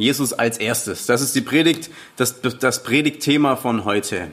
Jesus 0.00 0.32
als 0.32 0.58
erstes. 0.58 1.06
Das 1.06 1.20
ist 1.20 1.34
die 1.34 1.40
Predigt, 1.40 1.90
das, 2.16 2.40
das 2.40 2.82
Predigtthema 2.82 3.56
von 3.56 3.84
heute. 3.84 4.28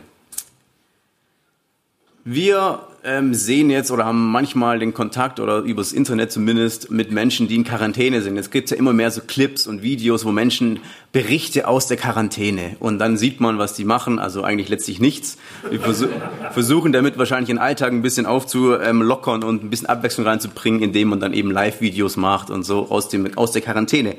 Wir 2.30 2.82
ähm, 3.06 3.34
sehen 3.34 3.70
jetzt 3.70 3.90
oder 3.90 4.04
haben 4.04 4.32
manchmal 4.32 4.80
den 4.80 4.94
Kontakt 4.94 5.40
oder 5.40 5.60
übers 5.60 5.94
Internet 5.94 6.30
zumindest 6.30 6.92
mit 6.92 7.10
Menschen, 7.10 7.48
die 7.48 7.56
in 7.56 7.64
Quarantäne 7.64 8.22
sind. 8.22 8.36
Jetzt 8.36 8.52
gibt 8.52 8.66
es 8.66 8.72
ja 8.72 8.78
immer 8.78 8.92
mehr 8.92 9.12
so 9.12 9.22
Clips 9.26 9.66
und 9.66 9.82
Videos, 9.82 10.26
wo 10.26 10.34
Menschen 10.34 10.82
Berichte 11.14 11.70
aus 11.70 11.88
der 11.88 11.96
Quarantäne 11.96 12.76
und 12.82 13.00
dann 13.00 13.16
sieht 13.16 13.40
man, 13.40 13.60
was 13.60 13.76
die 13.76 13.86
machen. 13.86 14.20
Also 14.20 14.44
eigentlich 14.44 14.68
letztlich 14.68 15.00
nichts. 15.00 15.38
Wir 15.70 15.80
versuch, 15.80 16.10
versuchen 16.52 16.92
damit 16.92 17.18
wahrscheinlich 17.18 17.48
den 17.48 17.60
Alltag 17.60 17.94
ein 17.94 18.02
bisschen 18.02 18.26
aufzulockern 18.26 19.46
und 19.46 19.64
ein 19.64 19.70
bisschen 19.70 19.88
Abwechslung 19.88 20.28
reinzubringen, 20.28 20.82
indem 20.82 21.08
man 21.08 21.22
dann 21.22 21.32
eben 21.32 21.50
Live-Videos 21.50 22.18
macht 22.18 22.50
und 22.50 22.64
so 22.64 22.90
aus, 22.90 23.08
dem, 23.08 23.38
aus 23.38 23.54
der 23.54 23.62
Quarantäne. 23.62 24.18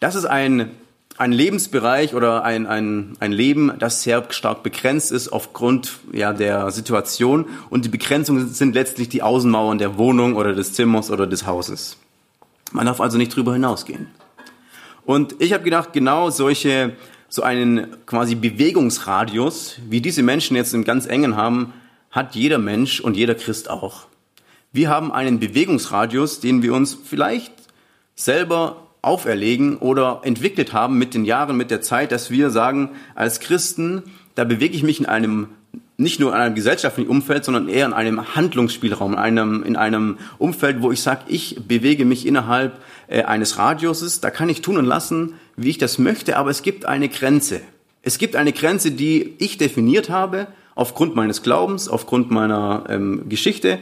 Das 0.00 0.14
ist 0.14 0.26
ein 0.26 0.70
ein 1.18 1.32
Lebensbereich 1.32 2.14
oder 2.14 2.44
ein, 2.44 2.66
ein, 2.66 3.16
ein 3.20 3.32
Leben, 3.32 3.72
das 3.78 4.02
sehr 4.02 4.26
stark 4.30 4.62
begrenzt 4.62 5.12
ist 5.12 5.28
aufgrund 5.28 5.98
ja, 6.12 6.32
der 6.32 6.70
Situation. 6.70 7.46
Und 7.70 7.84
die 7.84 7.88
Begrenzungen 7.88 8.48
sind 8.48 8.74
letztlich 8.74 9.08
die 9.08 9.22
Außenmauern 9.22 9.78
der 9.78 9.96
Wohnung 9.96 10.36
oder 10.36 10.52
des 10.52 10.74
Zimmers 10.74 11.10
oder 11.10 11.26
des 11.26 11.46
Hauses. 11.46 11.96
Man 12.72 12.86
darf 12.86 13.00
also 13.00 13.16
nicht 13.16 13.34
drüber 13.34 13.54
hinausgehen. 13.54 14.08
Und 15.04 15.36
ich 15.38 15.52
habe 15.52 15.64
gedacht, 15.64 15.92
genau 15.92 16.30
solche, 16.30 16.96
so 17.28 17.42
einen 17.42 17.96
quasi 18.06 18.34
Bewegungsradius, 18.34 19.76
wie 19.88 20.00
diese 20.00 20.22
Menschen 20.22 20.56
jetzt 20.56 20.74
im 20.74 20.84
ganz 20.84 21.06
engen 21.06 21.36
haben, 21.36 21.72
hat 22.10 22.34
jeder 22.34 22.58
Mensch 22.58 23.00
und 23.00 23.16
jeder 23.16 23.34
Christ 23.34 23.70
auch. 23.70 24.06
Wir 24.72 24.90
haben 24.90 25.12
einen 25.12 25.38
Bewegungsradius, 25.38 26.40
den 26.40 26.62
wir 26.62 26.74
uns 26.74 26.94
vielleicht 26.94 27.52
selber 28.16 28.85
auferlegen 29.06 29.76
oder 29.76 30.20
entwickelt 30.24 30.72
haben 30.72 30.98
mit 30.98 31.14
den 31.14 31.24
Jahren, 31.24 31.56
mit 31.56 31.70
der 31.70 31.80
Zeit, 31.80 32.12
dass 32.12 32.30
wir 32.30 32.50
sagen, 32.50 32.90
als 33.14 33.40
Christen, 33.40 34.02
da 34.34 34.44
bewege 34.44 34.74
ich 34.74 34.82
mich 34.82 35.00
in 35.00 35.06
einem 35.06 35.48
nicht 35.98 36.20
nur 36.20 36.34
in 36.34 36.36
einem 36.36 36.54
gesellschaftlichen 36.54 37.08
Umfeld, 37.08 37.44
sondern 37.44 37.68
eher 37.68 37.86
in 37.86 37.94
einem 37.94 38.34
Handlungsspielraum, 38.34 39.12
in 39.14 39.18
einem, 39.18 39.62
in 39.62 39.76
einem 39.76 40.18
Umfeld, 40.36 40.82
wo 40.82 40.92
ich 40.92 41.00
sage, 41.00 41.22
ich 41.28 41.56
bewege 41.66 42.04
mich 42.04 42.26
innerhalb 42.26 42.78
äh, 43.08 43.22
eines 43.22 43.56
Radiuses, 43.56 44.20
da 44.20 44.30
kann 44.30 44.50
ich 44.50 44.60
tun 44.60 44.76
und 44.76 44.84
lassen, 44.84 45.34
wie 45.56 45.70
ich 45.70 45.78
das 45.78 45.98
möchte, 45.98 46.36
aber 46.36 46.50
es 46.50 46.62
gibt 46.62 46.84
eine 46.84 47.08
Grenze. 47.08 47.62
Es 48.02 48.18
gibt 48.18 48.36
eine 48.36 48.52
Grenze, 48.52 48.90
die 48.90 49.36
ich 49.38 49.56
definiert 49.56 50.10
habe, 50.10 50.48
aufgrund 50.74 51.16
meines 51.16 51.42
Glaubens, 51.42 51.88
aufgrund 51.88 52.30
meiner 52.30 52.84
ähm, 52.90 53.28
Geschichte 53.30 53.78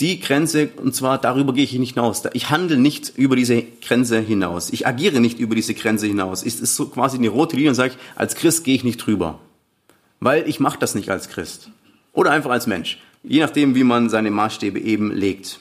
die 0.00 0.18
Grenze, 0.18 0.70
und 0.76 0.94
zwar 0.94 1.18
darüber 1.18 1.52
gehe 1.52 1.64
ich 1.64 1.78
nicht 1.78 1.94
hinaus. 1.94 2.22
Ich 2.32 2.50
handle 2.50 2.78
nicht 2.78 3.12
über 3.16 3.36
diese 3.36 3.62
Grenze 3.62 4.18
hinaus. 4.20 4.70
Ich 4.70 4.86
agiere 4.86 5.20
nicht 5.20 5.38
über 5.38 5.54
diese 5.54 5.74
Grenze 5.74 6.06
hinaus. 6.06 6.44
Es 6.44 6.58
ist 6.58 6.74
so 6.74 6.86
quasi 6.86 7.18
eine 7.18 7.28
rote 7.28 7.56
Linie 7.56 7.70
und 7.70 7.74
sage 7.74 7.94
ich, 7.94 8.18
als 8.18 8.34
Christ 8.34 8.64
gehe 8.64 8.74
ich 8.74 8.84
nicht 8.84 8.96
drüber. 8.96 9.38
Weil 10.18 10.48
ich 10.48 10.58
mache 10.58 10.78
das 10.78 10.94
nicht 10.94 11.10
als 11.10 11.28
Christ. 11.28 11.70
Oder 12.12 12.30
einfach 12.30 12.50
als 12.50 12.66
Mensch. 12.66 12.98
Je 13.22 13.40
nachdem, 13.40 13.74
wie 13.74 13.84
man 13.84 14.08
seine 14.08 14.30
Maßstäbe 14.30 14.80
eben 14.80 15.12
legt. 15.12 15.60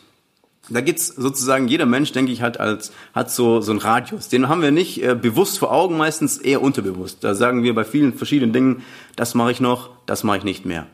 Da 0.70 0.82
gibt's 0.82 1.08
sozusagen, 1.08 1.68
jeder 1.68 1.86
Mensch, 1.86 2.12
denke 2.12 2.32
ich, 2.32 2.42
hat, 2.42 2.60
als, 2.60 2.92
hat 3.14 3.32
so, 3.32 3.60
so 3.60 3.72
einen 3.72 3.80
Radius. 3.80 4.30
Den 4.30 4.48
haben 4.48 4.62
wir 4.62 4.72
nicht 4.72 5.04
äh, 5.04 5.16
bewusst 5.16 5.58
vor 5.58 5.72
Augen, 5.72 5.98
meistens 5.98 6.38
eher 6.38 6.62
unterbewusst. 6.62 7.24
Da 7.24 7.34
sagen 7.34 7.64
wir 7.64 7.74
bei 7.74 7.84
vielen 7.84 8.14
verschiedenen 8.14 8.54
Dingen, 8.54 8.84
das 9.16 9.34
mache 9.34 9.52
ich 9.52 9.60
noch, 9.60 9.90
das 10.06 10.24
mache 10.24 10.38
ich 10.38 10.44
nicht 10.44 10.66
mehr. 10.66 10.86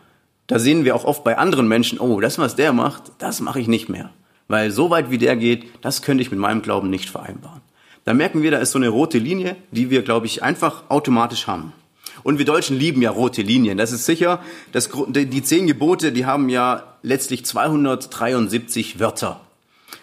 Da 0.48 0.60
sehen 0.60 0.86
wir 0.86 0.96
auch 0.96 1.06
oft 1.06 1.24
bei 1.24 1.38
anderen 1.38 1.68
Menschen, 1.68 2.00
oh, 2.00 2.20
das, 2.20 2.38
was 2.38 2.56
der 2.56 2.72
macht, 2.74 3.12
das 3.18 3.42
mache 3.42 3.60
ich 3.60 3.68
nicht 3.68 3.90
mehr. 3.90 4.12
Weil 4.48 4.70
so 4.72 4.90
weit 4.90 5.10
wie 5.10 5.18
der 5.18 5.36
geht, 5.36 5.66
das 5.82 6.02
könnte 6.02 6.22
ich 6.22 6.30
mit 6.30 6.40
meinem 6.40 6.62
Glauben 6.62 6.90
nicht 6.90 7.10
vereinbaren. 7.10 7.62
Da 8.04 8.14
merken 8.14 8.44
wir, 8.44 8.52
da 8.52 8.60
ist 8.60 8.72
so 8.72 8.78
eine 8.78 8.90
rote 8.90 9.18
Linie, 9.18 9.56
die 9.72 9.90
wir, 9.90 10.04
glaube 10.04 10.28
ich, 10.28 10.44
einfach 10.44 10.84
automatisch 10.90 11.48
haben. 11.48 11.74
Und 12.22 12.38
wir 12.38 12.46
Deutschen 12.46 12.78
lieben 12.78 13.02
ja 13.02 13.10
rote 13.10 13.42
Linien. 13.42 13.78
Das 13.78 13.92
ist 13.92 14.06
sicher. 14.06 14.40
Das, 14.72 14.90
die 15.08 15.44
zehn 15.44 15.66
Gebote, 15.68 16.12
die 16.12 16.26
haben 16.26 16.50
ja 16.50 16.84
letztlich 17.02 17.46
273 17.46 19.00
Wörter. 19.00 19.42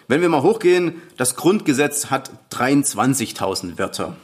Wenn 0.07 0.21
wir 0.21 0.29
mal 0.29 0.43
hochgehen, 0.43 1.01
das 1.17 1.35
Grundgesetz 1.35 2.07
hat 2.07 2.31
23.000 2.51 3.77
Wörter. 3.77 4.15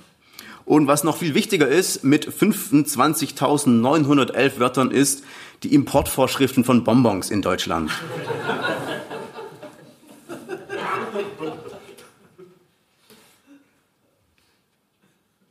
Und 0.69 0.85
was 0.85 1.03
noch 1.03 1.17
viel 1.17 1.33
wichtiger 1.33 1.67
ist, 1.67 2.03
mit 2.03 2.29
25.911 2.29 4.59
Wörtern 4.59 4.91
ist, 4.91 5.23
die 5.63 5.73
Importvorschriften 5.73 6.63
von 6.63 6.83
Bonbons 6.83 7.31
in 7.31 7.41
Deutschland. 7.41 7.89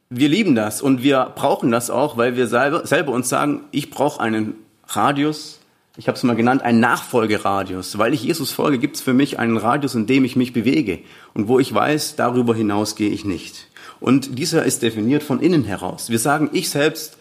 Wir 0.09 0.29
lieben 0.29 0.55
das 0.55 0.81
und 0.81 1.03
wir 1.03 1.33
brauchen 1.35 1.73
das 1.73 1.91
auch, 1.91 2.17
weil 2.17 2.37
wir 2.37 2.47
selber, 2.47 2.87
selber 2.87 3.11
uns 3.11 3.29
sagen, 3.29 3.65
ich 3.73 3.91
brauche 3.91 4.21
einen 4.21 4.55
Radius, 4.87 5.59
ich 5.97 6.07
habe 6.07 6.17
es 6.17 6.23
mal 6.23 6.37
genannt, 6.37 6.63
einen 6.63 6.79
Nachfolgeradius. 6.79 7.99
Weil 7.99 8.15
ich 8.15 8.23
Jesus 8.23 8.53
folge, 8.53 8.79
gibt 8.79 8.95
es 8.95 9.03
für 9.03 9.15
mich 9.15 9.41
einen 9.41 9.57
Radius, 9.57 9.97
in 9.97 10.07
dem 10.07 10.25
ich 10.25 10.37
mich 10.37 10.53
bewege 10.53 11.01
und 11.35 11.49
wo 11.49 11.59
ich 11.59 11.75
weiß, 11.75 12.15
darüber 12.15 12.55
hinaus 12.55 12.95
gehe 12.95 13.11
ich 13.11 13.25
nicht. 13.25 13.67
Und 14.01 14.39
dieser 14.39 14.65
ist 14.65 14.83
definiert 14.83 15.23
von 15.23 15.41
innen 15.41 15.65
heraus. 15.65 16.11
Wir 16.11 16.19
sagen, 16.19 16.51
ich 16.53 16.71
selbst 16.71 17.19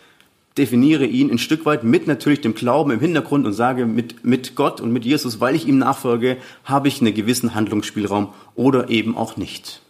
definiere 0.58 1.06
ihn 1.06 1.32
ein 1.32 1.38
Stück 1.38 1.66
weit 1.66 1.84
mit 1.84 2.08
natürlich 2.08 2.42
dem 2.42 2.56
Glauben 2.56 2.92
im 2.92 3.00
Hintergrund 3.00 3.46
und 3.46 3.54
sage, 3.54 3.86
mit, 3.86 4.26
mit 4.26 4.56
Gott 4.56 4.82
und 4.82 4.92
mit 4.92 5.06
Jesus, 5.06 5.40
weil 5.40 5.56
ich 5.56 5.68
ihm 5.68 5.78
nachfolge, 5.78 6.38
habe 6.64 6.88
ich 6.88 7.00
einen 7.00 7.14
gewissen 7.14 7.54
Handlungsspielraum 7.54 8.34
oder 8.56 8.90
eben 8.90 9.16
auch 9.16 9.38
nicht. 9.38 9.82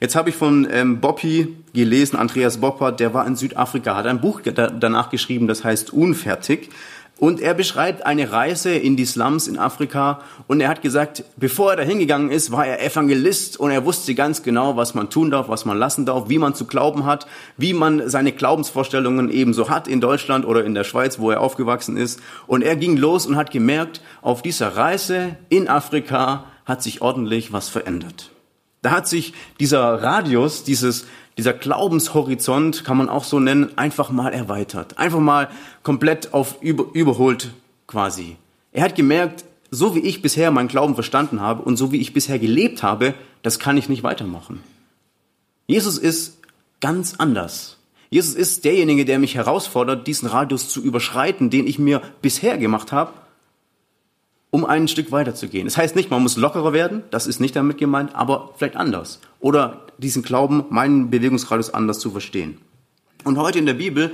Jetzt 0.00 0.14
habe 0.14 0.28
ich 0.28 0.36
von 0.36 0.68
ähm, 0.70 1.00
Boppi 1.00 1.56
gelesen, 1.72 2.16
Andreas 2.16 2.58
Boppert, 2.58 3.00
der 3.00 3.14
war 3.14 3.26
in 3.26 3.36
Südafrika, 3.36 3.96
hat 3.96 4.06
ein 4.06 4.20
Buch 4.20 4.42
danach 4.42 5.08
geschrieben, 5.08 5.46
das 5.48 5.64
heißt 5.64 5.92
Unfertig. 5.92 6.68
Und 7.18 7.40
er 7.40 7.54
beschreibt 7.54 8.04
eine 8.04 8.30
Reise 8.30 8.72
in 8.72 8.94
die 8.94 9.06
Slums 9.06 9.48
in 9.48 9.58
Afrika 9.58 10.20
und 10.48 10.60
er 10.60 10.68
hat 10.68 10.82
gesagt, 10.82 11.24
bevor 11.36 11.70
er 11.70 11.76
da 11.76 11.82
hingegangen 11.82 12.30
ist, 12.30 12.52
war 12.52 12.66
er 12.66 12.84
Evangelist 12.84 13.58
und 13.58 13.70
er 13.70 13.86
wusste 13.86 14.14
ganz 14.14 14.42
genau, 14.42 14.76
was 14.76 14.94
man 14.94 15.08
tun 15.08 15.30
darf, 15.30 15.48
was 15.48 15.64
man 15.64 15.78
lassen 15.78 16.04
darf, 16.04 16.28
wie 16.28 16.38
man 16.38 16.54
zu 16.54 16.66
glauben 16.66 17.06
hat, 17.06 17.26
wie 17.56 17.72
man 17.72 18.10
seine 18.10 18.32
Glaubensvorstellungen 18.32 19.30
ebenso 19.30 19.70
hat 19.70 19.88
in 19.88 20.02
Deutschland 20.02 20.44
oder 20.44 20.62
in 20.66 20.74
der 20.74 20.84
Schweiz, 20.84 21.18
wo 21.18 21.30
er 21.30 21.40
aufgewachsen 21.40 21.96
ist. 21.96 22.20
Und 22.46 22.60
er 22.60 22.76
ging 22.76 22.98
los 22.98 23.24
und 23.24 23.36
hat 23.36 23.50
gemerkt, 23.50 24.02
auf 24.20 24.42
dieser 24.42 24.76
Reise 24.76 25.36
in 25.48 25.68
Afrika 25.68 26.44
hat 26.66 26.82
sich 26.82 27.00
ordentlich 27.00 27.50
was 27.50 27.70
verändert. 27.70 28.30
Da 28.82 28.90
hat 28.90 29.08
sich 29.08 29.32
dieser 29.58 30.02
Radius, 30.02 30.64
dieses 30.64 31.06
dieser 31.36 31.52
Glaubenshorizont, 31.52 32.84
kann 32.84 32.96
man 32.96 33.08
auch 33.08 33.24
so 33.24 33.38
nennen, 33.38 33.76
einfach 33.76 34.10
mal 34.10 34.32
erweitert. 34.32 34.98
Einfach 34.98 35.20
mal 35.20 35.48
komplett 35.82 36.32
auf 36.32 36.56
über, 36.62 36.86
überholt 36.94 37.50
quasi. 37.86 38.36
Er 38.72 38.82
hat 38.84 38.94
gemerkt, 38.94 39.44
so 39.70 39.94
wie 39.94 40.00
ich 40.00 40.22
bisher 40.22 40.50
meinen 40.50 40.68
Glauben 40.68 40.94
verstanden 40.94 41.40
habe 41.40 41.62
und 41.62 41.76
so 41.76 41.92
wie 41.92 42.00
ich 42.00 42.12
bisher 42.12 42.38
gelebt 42.38 42.82
habe, 42.82 43.14
das 43.42 43.58
kann 43.58 43.76
ich 43.76 43.88
nicht 43.88 44.02
weitermachen. 44.02 44.62
Jesus 45.66 45.98
ist 45.98 46.38
ganz 46.80 47.16
anders. 47.18 47.76
Jesus 48.08 48.34
ist 48.34 48.64
derjenige, 48.64 49.04
der 49.04 49.18
mich 49.18 49.34
herausfordert, 49.34 50.06
diesen 50.06 50.28
Radius 50.28 50.68
zu 50.68 50.80
überschreiten, 50.80 51.50
den 51.50 51.66
ich 51.66 51.78
mir 51.78 52.00
bisher 52.22 52.56
gemacht 52.56 52.92
habe 52.92 53.12
um 54.50 54.64
ein 54.64 54.88
Stück 54.88 55.12
weiterzugehen. 55.12 55.66
Das 55.66 55.76
heißt 55.76 55.96
nicht, 55.96 56.10
man 56.10 56.22
muss 56.22 56.36
lockerer 56.36 56.72
werden, 56.72 57.02
das 57.10 57.26
ist 57.26 57.40
nicht 57.40 57.54
damit 57.56 57.76
gemeint, 57.76 58.14
aber 58.14 58.54
vielleicht 58.56 58.76
anders. 58.76 59.20
Oder 59.38 59.85
diesen 59.98 60.22
Glauben, 60.22 60.64
meinen 60.70 61.10
Bewegungsradius 61.10 61.72
anders 61.72 61.98
zu 61.98 62.10
verstehen. 62.10 62.58
Und 63.24 63.38
heute 63.38 63.58
in 63.58 63.66
der 63.66 63.74
Bibel, 63.74 64.12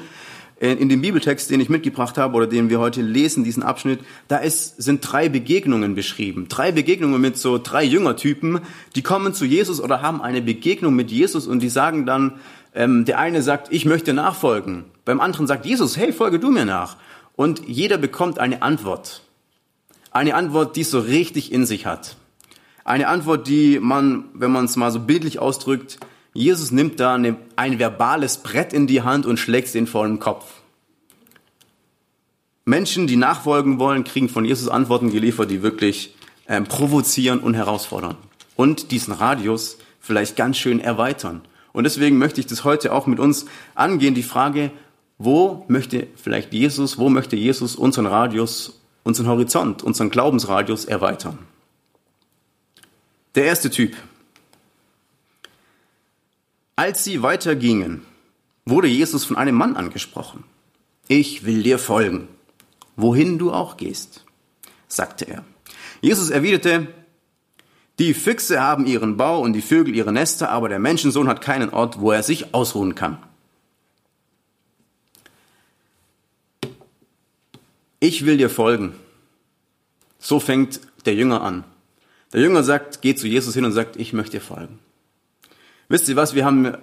äh, 0.60 0.72
in 0.72 0.88
dem 0.88 1.02
Bibeltext, 1.02 1.50
den 1.50 1.60
ich 1.60 1.68
mitgebracht 1.68 2.16
habe 2.16 2.36
oder 2.36 2.46
den 2.46 2.70
wir 2.70 2.78
heute 2.78 3.02
lesen, 3.02 3.44
diesen 3.44 3.62
Abschnitt, 3.62 4.00
da 4.28 4.38
ist, 4.38 4.80
sind 4.80 5.00
drei 5.00 5.28
Begegnungen 5.28 5.94
beschrieben. 5.94 6.46
Drei 6.48 6.72
Begegnungen 6.72 7.20
mit 7.20 7.36
so 7.36 7.58
drei 7.58 7.84
Jüngertypen, 7.84 8.60
die 8.94 9.02
kommen 9.02 9.34
zu 9.34 9.44
Jesus 9.44 9.80
oder 9.80 10.02
haben 10.02 10.22
eine 10.22 10.40
Begegnung 10.40 10.94
mit 10.94 11.10
Jesus 11.10 11.46
und 11.46 11.60
die 11.60 11.68
sagen 11.68 12.06
dann, 12.06 12.34
ähm, 12.74 13.04
der 13.04 13.18
eine 13.18 13.42
sagt, 13.42 13.72
ich 13.72 13.84
möchte 13.84 14.14
nachfolgen. 14.14 14.84
Beim 15.04 15.20
anderen 15.20 15.46
sagt 15.46 15.66
Jesus, 15.66 15.96
hey, 15.96 16.12
folge 16.12 16.38
du 16.38 16.50
mir 16.50 16.64
nach. 16.64 16.96
Und 17.34 17.66
jeder 17.66 17.98
bekommt 17.98 18.38
eine 18.38 18.62
Antwort. 18.62 19.22
Eine 20.10 20.34
Antwort, 20.34 20.76
die 20.76 20.82
es 20.82 20.90
so 20.90 21.00
richtig 21.00 21.52
in 21.52 21.66
sich 21.66 21.86
hat. 21.86 22.16
Eine 22.84 23.08
Antwort, 23.08 23.46
die 23.46 23.78
man, 23.80 24.24
wenn 24.34 24.50
man 24.50 24.64
es 24.64 24.76
mal 24.76 24.90
so 24.90 25.00
bildlich 25.00 25.38
ausdrückt, 25.38 25.98
Jesus 26.34 26.70
nimmt 26.70 26.98
da 26.98 27.14
eine, 27.14 27.36
ein 27.56 27.78
verbales 27.78 28.38
Brett 28.38 28.72
in 28.72 28.86
die 28.86 29.02
Hand 29.02 29.26
und 29.26 29.38
schlägt 29.38 29.66
es 29.66 29.72
den 29.72 29.86
vor 29.86 30.06
den 30.06 30.18
Kopf. 30.18 30.44
Menschen, 32.64 33.06
die 33.06 33.16
nachfolgen 33.16 33.78
wollen, 33.78 34.04
kriegen 34.04 34.28
von 34.28 34.44
Jesus 34.44 34.68
Antworten 34.68 35.10
geliefert, 35.10 35.50
die 35.50 35.62
wirklich 35.62 36.14
ähm, 36.48 36.64
provozieren 36.64 37.40
und 37.40 37.54
herausfordern. 37.54 38.16
Und 38.56 38.92
diesen 38.92 39.12
Radius 39.12 39.78
vielleicht 40.00 40.36
ganz 40.36 40.58
schön 40.58 40.80
erweitern. 40.80 41.42
Und 41.72 41.84
deswegen 41.84 42.18
möchte 42.18 42.40
ich 42.40 42.46
das 42.46 42.64
heute 42.64 42.92
auch 42.92 43.06
mit 43.06 43.18
uns 43.18 43.46
angehen, 43.74 44.14
die 44.14 44.22
Frage, 44.22 44.70
wo 45.18 45.64
möchte 45.68 46.06
vielleicht 46.16 46.52
Jesus, 46.52 46.98
wo 46.98 47.08
möchte 47.08 47.36
Jesus 47.36 47.76
unseren 47.76 48.06
Radius, 48.06 48.80
unseren 49.04 49.28
Horizont, 49.28 49.82
unseren 49.82 50.10
Glaubensradius 50.10 50.84
erweitern? 50.84 51.38
Der 53.34 53.44
erste 53.44 53.70
Typ. 53.70 53.96
Als 56.76 57.04
sie 57.04 57.22
weitergingen, 57.22 58.02
wurde 58.64 58.88
Jesus 58.88 59.24
von 59.24 59.36
einem 59.36 59.54
Mann 59.54 59.76
angesprochen. 59.76 60.44
Ich 61.08 61.44
will 61.44 61.62
dir 61.62 61.78
folgen, 61.78 62.28
wohin 62.96 63.38
du 63.38 63.52
auch 63.52 63.76
gehst, 63.76 64.24
sagte 64.88 65.26
er. 65.26 65.44
Jesus 66.00 66.30
erwiderte, 66.30 66.88
die 67.98 68.14
Füchse 68.14 68.60
haben 68.60 68.86
ihren 68.86 69.16
Bau 69.16 69.40
und 69.40 69.52
die 69.52 69.62
Vögel 69.62 69.94
ihre 69.94 70.12
Nester, 70.12 70.50
aber 70.50 70.68
der 70.68 70.78
Menschensohn 70.78 71.28
hat 71.28 71.40
keinen 71.40 71.70
Ort, 71.70 72.00
wo 72.00 72.10
er 72.10 72.22
sich 72.22 72.54
ausruhen 72.54 72.94
kann. 72.94 73.18
Ich 78.00 78.26
will 78.26 78.36
dir 78.36 78.50
folgen. 78.50 78.94
So 80.18 80.40
fängt 80.40 80.80
der 81.06 81.14
Jünger 81.14 81.42
an. 81.42 81.64
Der 82.32 82.40
Jünger 82.40 82.62
sagt, 82.62 83.02
geht 83.02 83.18
zu 83.18 83.26
Jesus 83.26 83.54
hin 83.54 83.64
und 83.64 83.72
sagt, 83.72 83.96
ich 83.96 84.12
möchte 84.12 84.38
dir 84.38 84.40
folgen. 84.40 84.78
Wisst 85.88 86.08
ihr 86.08 86.16
was? 86.16 86.34
Wir 86.34 86.44
haben 86.44 86.76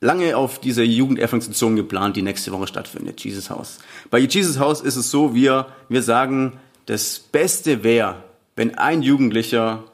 lange 0.00 0.36
auf 0.36 0.60
diese 0.60 0.84
Jugendevangelisation 0.84 1.76
geplant, 1.76 2.16
die 2.16 2.22
nächste 2.22 2.52
Woche 2.52 2.66
stattfindet, 2.66 3.22
Jesus 3.24 3.50
Haus. 3.50 3.78
Bei 4.10 4.18
Jesus 4.18 4.58
Haus 4.58 4.80
ist 4.80 4.96
es 4.96 5.10
so, 5.10 5.34
wir, 5.34 5.66
wir 5.88 6.02
sagen, 6.02 6.54
das 6.86 7.18
Beste 7.18 7.82
wäre, 7.82 8.22
wenn 8.54 8.76
ein 8.76 9.02
Jugendlicher 9.02 9.84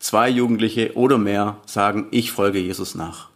zwei 0.00 0.28
Jugendliche 0.28 0.96
oder 0.96 1.18
mehr 1.18 1.58
sagen, 1.66 2.08
ich 2.10 2.32
folge 2.32 2.58
Jesus 2.58 2.94
nach. 2.94 3.30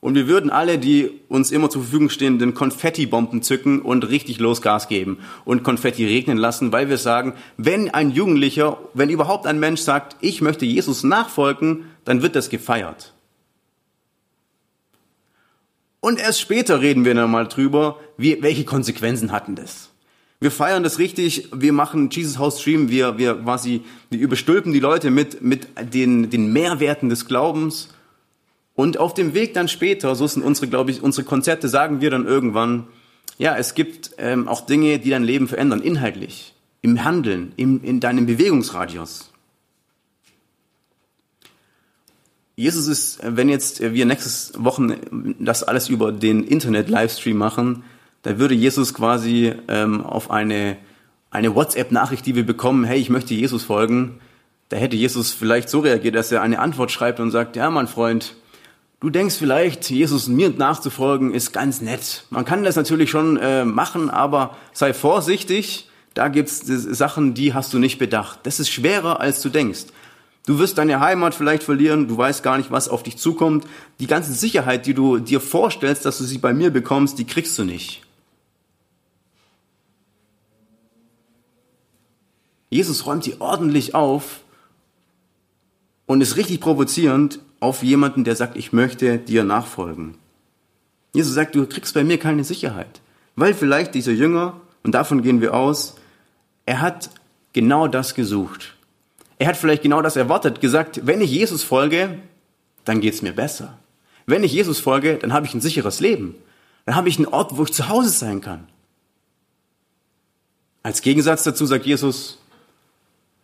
Und 0.00 0.14
wir 0.14 0.28
würden 0.28 0.50
alle, 0.50 0.78
die 0.78 1.10
uns 1.28 1.50
immer 1.50 1.68
zur 1.68 1.82
Verfügung 1.82 2.08
stehenden 2.08 2.54
Konfettibomben 2.54 3.42
zücken 3.42 3.82
und 3.82 4.08
richtig 4.08 4.38
los 4.38 4.62
Gas 4.62 4.88
geben 4.88 5.18
und 5.44 5.62
Konfetti 5.62 6.06
regnen 6.06 6.38
lassen, 6.38 6.72
weil 6.72 6.88
wir 6.88 6.96
sagen, 6.96 7.34
wenn 7.58 7.90
ein 7.90 8.10
Jugendlicher, 8.10 8.78
wenn 8.94 9.10
überhaupt 9.10 9.46
ein 9.46 9.60
Mensch 9.60 9.82
sagt, 9.82 10.16
ich 10.20 10.40
möchte 10.40 10.64
Jesus 10.64 11.04
nachfolgen, 11.04 11.84
dann 12.04 12.22
wird 12.22 12.34
das 12.34 12.48
gefeiert. 12.48 13.12
Und 16.00 16.18
erst 16.18 16.40
später 16.40 16.80
reden 16.80 17.04
wir 17.04 17.14
dann 17.14 17.30
mal 17.30 17.46
drüber, 17.46 18.00
wie, 18.16 18.42
welche 18.42 18.64
Konsequenzen 18.64 19.32
hatten 19.32 19.54
das. 19.54 19.90
Wir 20.42 20.50
feiern 20.50 20.82
das 20.82 20.98
richtig, 20.98 21.48
wir 21.54 21.74
machen 21.74 22.08
Jesus 22.10 22.38
House 22.38 22.62
Stream, 22.62 22.88
wir, 22.88 23.18
wir 23.18 23.34
quasi, 23.34 23.82
wir 24.08 24.18
überstülpen 24.18 24.72
die 24.72 24.80
Leute 24.80 25.10
mit, 25.10 25.42
mit 25.42 25.68
den, 25.92 26.30
den 26.30 26.54
Mehrwerten 26.54 27.10
des 27.10 27.26
Glaubens. 27.26 27.90
Und 28.80 28.96
auf 28.96 29.12
dem 29.12 29.34
Weg 29.34 29.52
dann 29.52 29.68
später, 29.68 30.14
so 30.14 30.26
sind 30.26 30.42
unsere, 30.42 30.66
glaube 30.66 30.90
ich, 30.90 31.02
unsere 31.02 31.26
Konzepte, 31.26 31.68
sagen 31.68 32.00
wir 32.00 32.08
dann 32.08 32.26
irgendwann, 32.26 32.86
ja, 33.36 33.54
es 33.54 33.74
gibt 33.74 34.12
ähm, 34.16 34.48
auch 34.48 34.64
Dinge, 34.64 34.98
die 34.98 35.10
dein 35.10 35.22
Leben 35.22 35.48
verändern, 35.48 35.82
inhaltlich, 35.82 36.54
im 36.80 37.04
Handeln, 37.04 37.52
im, 37.56 37.84
in 37.84 38.00
deinem 38.00 38.24
Bewegungsradius. 38.24 39.32
Jesus 42.56 42.86
ist, 42.86 43.18
wenn 43.22 43.50
jetzt 43.50 43.82
wir 43.82 44.06
nächstes 44.06 44.54
Wochen 44.56 45.36
das 45.38 45.62
alles 45.62 45.90
über 45.90 46.10
den 46.10 46.42
Internet-Livestream 46.42 47.36
machen, 47.36 47.84
da 48.22 48.38
würde 48.38 48.54
Jesus 48.54 48.94
quasi 48.94 49.52
ähm, 49.68 50.02
auf 50.02 50.30
eine, 50.30 50.78
eine 51.30 51.54
WhatsApp-Nachricht, 51.54 52.24
die 52.24 52.34
wir 52.34 52.46
bekommen, 52.46 52.84
hey, 52.84 52.98
ich 52.98 53.10
möchte 53.10 53.34
Jesus 53.34 53.62
folgen, 53.62 54.20
da 54.70 54.78
hätte 54.78 54.96
Jesus 54.96 55.32
vielleicht 55.32 55.68
so 55.68 55.80
reagiert, 55.80 56.14
dass 56.14 56.32
er 56.32 56.40
eine 56.40 56.60
Antwort 56.60 56.90
schreibt 56.90 57.20
und 57.20 57.30
sagt, 57.30 57.56
ja, 57.56 57.70
mein 57.70 57.86
Freund, 57.86 58.36
du 59.00 59.10
denkst 59.10 59.36
vielleicht, 59.36 59.90
Jesus 59.90 60.28
mir 60.28 60.50
nachzufolgen 60.50 61.34
ist 61.34 61.52
ganz 61.52 61.80
nett. 61.80 62.24
Man 62.30 62.44
kann 62.44 62.62
das 62.62 62.76
natürlich 62.76 63.10
schon 63.10 63.36
äh, 63.38 63.64
machen, 63.64 64.10
aber 64.10 64.56
sei 64.72 64.94
vorsichtig, 64.94 65.88
da 66.14 66.28
gibt's 66.28 66.60
Sachen, 66.66 67.34
die 67.34 67.54
hast 67.54 67.72
du 67.72 67.78
nicht 67.78 67.98
bedacht. 67.98 68.40
Das 68.44 68.60
ist 68.60 68.70
schwerer, 68.70 69.20
als 69.20 69.40
du 69.42 69.48
denkst. 69.48 69.86
Du 70.46 70.58
wirst 70.58 70.78
deine 70.78 71.00
Heimat 71.00 71.34
vielleicht 71.34 71.62
verlieren, 71.62 72.08
du 72.08 72.16
weißt 72.16 72.42
gar 72.42 72.58
nicht, 72.58 72.70
was 72.70 72.88
auf 72.88 73.02
dich 73.02 73.16
zukommt. 73.18 73.66
Die 74.00 74.06
ganze 74.06 74.32
Sicherheit, 74.32 74.86
die 74.86 74.94
du 74.94 75.18
dir 75.18 75.40
vorstellst, 75.40 76.04
dass 76.04 76.18
du 76.18 76.24
sie 76.24 76.38
bei 76.38 76.52
mir 76.52 76.70
bekommst, 76.70 77.18
die 77.18 77.26
kriegst 77.26 77.58
du 77.58 77.64
nicht. 77.64 78.02
Jesus 82.70 83.06
räumt 83.06 83.26
die 83.26 83.40
ordentlich 83.40 83.94
auf 83.94 84.40
und 86.06 86.20
ist 86.20 86.36
richtig 86.36 86.60
provozierend 86.60 87.40
auf 87.60 87.82
jemanden, 87.82 88.24
der 88.24 88.36
sagt, 88.36 88.56
ich 88.56 88.72
möchte 88.72 89.18
dir 89.18 89.44
nachfolgen. 89.44 90.16
Jesus 91.12 91.34
sagt, 91.34 91.54
du 91.54 91.66
kriegst 91.66 91.94
bei 91.94 92.04
mir 92.04 92.18
keine 92.18 92.44
Sicherheit, 92.44 93.00
weil 93.36 93.54
vielleicht 93.54 93.94
dieser 93.94 94.12
Jünger, 94.12 94.60
und 94.82 94.92
davon 94.92 95.22
gehen 95.22 95.40
wir 95.40 95.54
aus, 95.54 95.94
er 96.66 96.80
hat 96.80 97.10
genau 97.52 97.88
das 97.88 98.14
gesucht. 98.14 98.74
Er 99.38 99.48
hat 99.48 99.56
vielleicht 99.56 99.82
genau 99.82 100.02
das 100.02 100.16
erwartet, 100.16 100.60
gesagt, 100.60 101.06
wenn 101.06 101.20
ich 101.20 101.30
Jesus 101.30 101.62
folge, 101.62 102.18
dann 102.84 103.00
geht's 103.00 103.22
mir 103.22 103.32
besser. 103.32 103.78
Wenn 104.26 104.44
ich 104.44 104.52
Jesus 104.52 104.78
folge, 104.78 105.16
dann 105.16 105.32
habe 105.32 105.46
ich 105.46 105.54
ein 105.54 105.60
sicheres 105.60 106.00
Leben. 106.00 106.34
Dann 106.86 106.94
habe 106.94 107.08
ich 107.08 107.16
einen 107.16 107.26
Ort, 107.26 107.56
wo 107.56 107.64
ich 107.64 107.72
zu 107.72 107.88
Hause 107.88 108.10
sein 108.10 108.40
kann. 108.40 108.68
Als 110.82 111.02
Gegensatz 111.02 111.42
dazu 111.42 111.66
sagt 111.66 111.84
Jesus, 111.86 112.38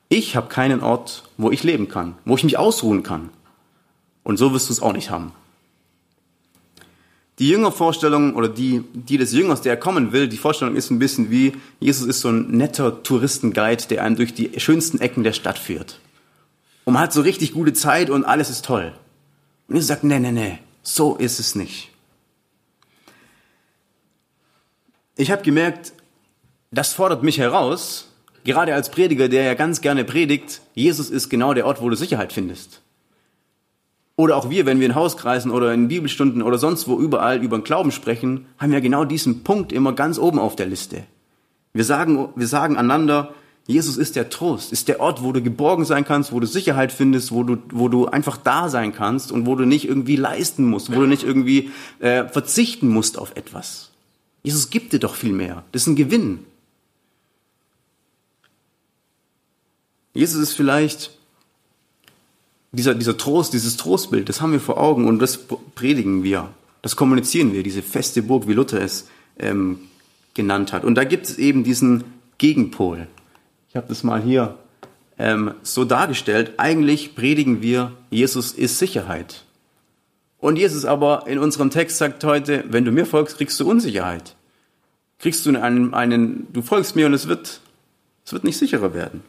ich 0.09 0.37
habe 0.37 0.49
keinen 0.49 0.83
Ort, 0.83 1.25
wo 1.37 1.51
ich 1.51 1.65
leben 1.65 1.89
kann, 1.89 2.17
wo 2.25 2.37
ich 2.37 2.45
mich 2.45 2.59
ausruhen 2.59 3.03
kann. 3.03 3.31
Und 4.26 4.38
so 4.38 4.52
wirst 4.52 4.69
du 4.69 4.73
es 4.73 4.82
auch 4.82 4.93
nicht 4.93 5.11
haben. 5.11 5.31
Die 7.38 7.49
Jüngervorstellung 7.49 8.34
oder 8.34 8.49
die, 8.49 8.82
die 8.93 9.19
des 9.19 9.32
Jüngers, 9.32 9.61
der 9.61 9.76
kommen 9.76 10.11
will, 10.11 10.26
die 10.26 10.37
Vorstellung 10.37 10.75
ist 10.75 10.90
ein 10.90 10.99
bisschen 10.99 11.31
wie, 11.31 11.52
Jesus 11.78 12.08
ist 12.08 12.23
so 12.23 12.31
ein 12.31 12.50
netter 12.50 13.05
Touristenguide, 13.05 13.87
der 13.88 14.02
einen 14.02 14.17
durch 14.17 14.34
die 14.34 14.58
schönsten 14.58 15.00
Ecken 15.00 15.23
der 15.23 15.32
Stadt 15.32 15.61
führt. 15.61 16.00
Und 16.87 16.94
man 16.94 17.05
hat 17.05 17.12
so 17.12 17.20
richtig 17.20 17.52
gute 17.52 17.73
Zeit 17.73 18.11
und 18.11 18.25
alles 18.25 18.50
ist 18.50 18.64
toll. 18.64 18.93
Und 19.69 19.76
Jesus 19.76 19.87
sagt, 19.87 20.02
nee, 20.02 20.19
nee, 20.19 20.32
nee, 20.32 20.58
so 20.82 21.14
ist 21.14 21.38
es 21.38 21.55
nicht. 21.55 21.90
Ich 25.15 25.31
habe 25.31 25.43
gemerkt, 25.43 25.93
das 26.72 26.94
fordert 26.94 27.22
mich 27.22 27.39
heraus, 27.39 28.08
Gerade 28.46 28.74
als 28.74 28.91
Prediger, 28.93 29.29
der 29.29 29.43
ja 29.43 29.55
ganz 29.55 29.81
gerne 29.81 30.05
predigt, 30.05 30.60
Jesus 30.77 31.10
ist 31.10 31.29
genau 31.31 31.53
der 31.53 31.67
Ort, 31.67 31.82
wo 31.82 31.91
du 31.91 31.96
Sicherheit 31.96 32.32
findest. 32.32 32.81
Oder 34.17 34.37
auch 34.37 34.49
wir, 34.49 34.65
wenn 34.65 34.81
wir 34.81 34.87
in 34.87 34.94
Hauskreisen 34.94 35.51
oder 35.51 35.73
in 35.75 35.89
Bibelstunden 35.89 36.43
oder 36.43 36.56
sonst 36.56 36.89
wo 36.89 36.99
überall 36.99 37.43
über 37.43 37.58
den 37.58 37.65
Glauben 37.65 37.93
sprechen, 37.93 38.46
haben 38.58 38.73
ja 38.73 38.81
genau 38.81 39.05
diesen 39.05 39.44
Punkt 39.44 39.73
immer 39.73 39.93
ganz 39.93 40.19
oben 40.19 40.39
auf 40.39 40.56
der 40.56 40.67
Liste. 40.67 41.05
Wir 41.75 41.85
sagen, 41.85 42.31
wir 42.35 42.46
sagen 42.46 42.79
einander, 42.79 43.35
Jesus 43.67 43.99
ist 43.99 44.17
der 44.17 44.31
Trost, 44.31 44.73
ist 44.73 44.89
der 44.89 45.01
Ort, 45.01 45.23
wo 45.23 45.32
du 45.32 45.43
geborgen 45.43 45.85
sein 45.85 46.05
kannst, 46.05 46.32
wo 46.32 46.41
du 46.41 46.46
Sicherheit 46.46 46.93
findest, 46.93 47.32
wo 47.32 47.43
du, 47.43 47.58
wo 47.70 47.89
du 47.89 48.06
einfach 48.06 48.39
da 48.39 48.69
sein 48.70 48.93
kannst 48.94 49.32
und 49.32 49.44
wo 49.44 49.55
du 49.56 49.67
nicht 49.67 49.87
irgendwie 49.87 50.17
leisten 50.17 50.65
musst, 50.65 50.94
wo 50.94 51.01
du 51.01 51.06
nicht 51.06 51.25
irgendwie 51.25 51.70
äh, 51.99 52.27
verzichten 52.29 52.89
musst 52.89 53.19
auf 53.19 53.37
etwas. 53.37 53.91
Jesus 54.43 54.70
gibt 54.70 54.93
dir 54.93 55.01
doch 55.01 55.17
viel 55.17 55.32
mehr. 55.32 55.65
Das 55.73 55.82
ist 55.82 55.89
ein 55.89 55.96
Gewinn. 55.96 56.39
Jesus 60.15 60.41
ist 60.41 60.55
vielleicht 60.55 61.11
dieser, 62.77 62.95
dieser 62.95 63.17
Trost, 63.17 63.53
dieses 63.53 63.77
Trostbild, 63.77 64.29
das 64.29 64.41
haben 64.41 64.53
wir 64.53 64.61
vor 64.61 64.79
Augen 64.79 65.06
und 65.09 65.19
das 65.19 65.39
predigen 65.75 66.23
wir. 66.23 66.51
Das 66.83 66.95
kommunizieren 66.95 67.53
wir, 67.53 67.63
diese 67.63 67.83
feste 67.83 68.23
Burg, 68.23 68.47
wie 68.47 68.53
Luther 68.53 68.81
es 68.81 69.09
ähm, 69.39 69.81
genannt 70.35 70.73
hat. 70.73 70.85
Und 70.85 70.95
da 70.95 71.05
gibt 71.05 71.27
es 71.27 71.39
eben 71.39 71.65
diesen 71.65 72.05
Gegenpol. 72.39 73.09
Ich 73.69 73.77
habe 73.77 73.89
das 73.89 74.05
mal 74.05 74.23
hier 74.23 74.56
ähm, 75.19 75.55
so 75.63 75.85
dargestellt. 75.85 76.53
Eigentlich 76.59 77.15
predigen 77.15 77.63
wir, 77.63 77.93
Jesus 78.11 78.53
ist 78.53 78.79
Sicherheit. 78.79 79.45
Und 80.39 80.56
Jesus 80.56 80.85
aber 80.85 81.27
in 81.27 81.39
unserem 81.39 81.71
Text 81.71 81.99
sagt 81.99 82.23
heute, 82.23 82.65
wenn 82.69 82.85
du 82.85 82.93
mir 82.93 83.06
folgst, 83.06 83.39
kriegst 83.39 83.59
du 83.59 83.69
Unsicherheit. 83.69 84.37
Kriegst 85.19 85.47
du 85.47 85.59
einen, 85.59 85.95
einen 85.95 86.47
du 86.53 86.61
folgst 86.61 86.95
mir 86.95 87.06
und 87.06 87.15
es 87.15 87.27
wird, 87.27 87.61
es 88.25 88.33
wird 88.33 88.45
nicht 88.45 88.59
sicherer 88.59 88.93
werden. 88.93 89.23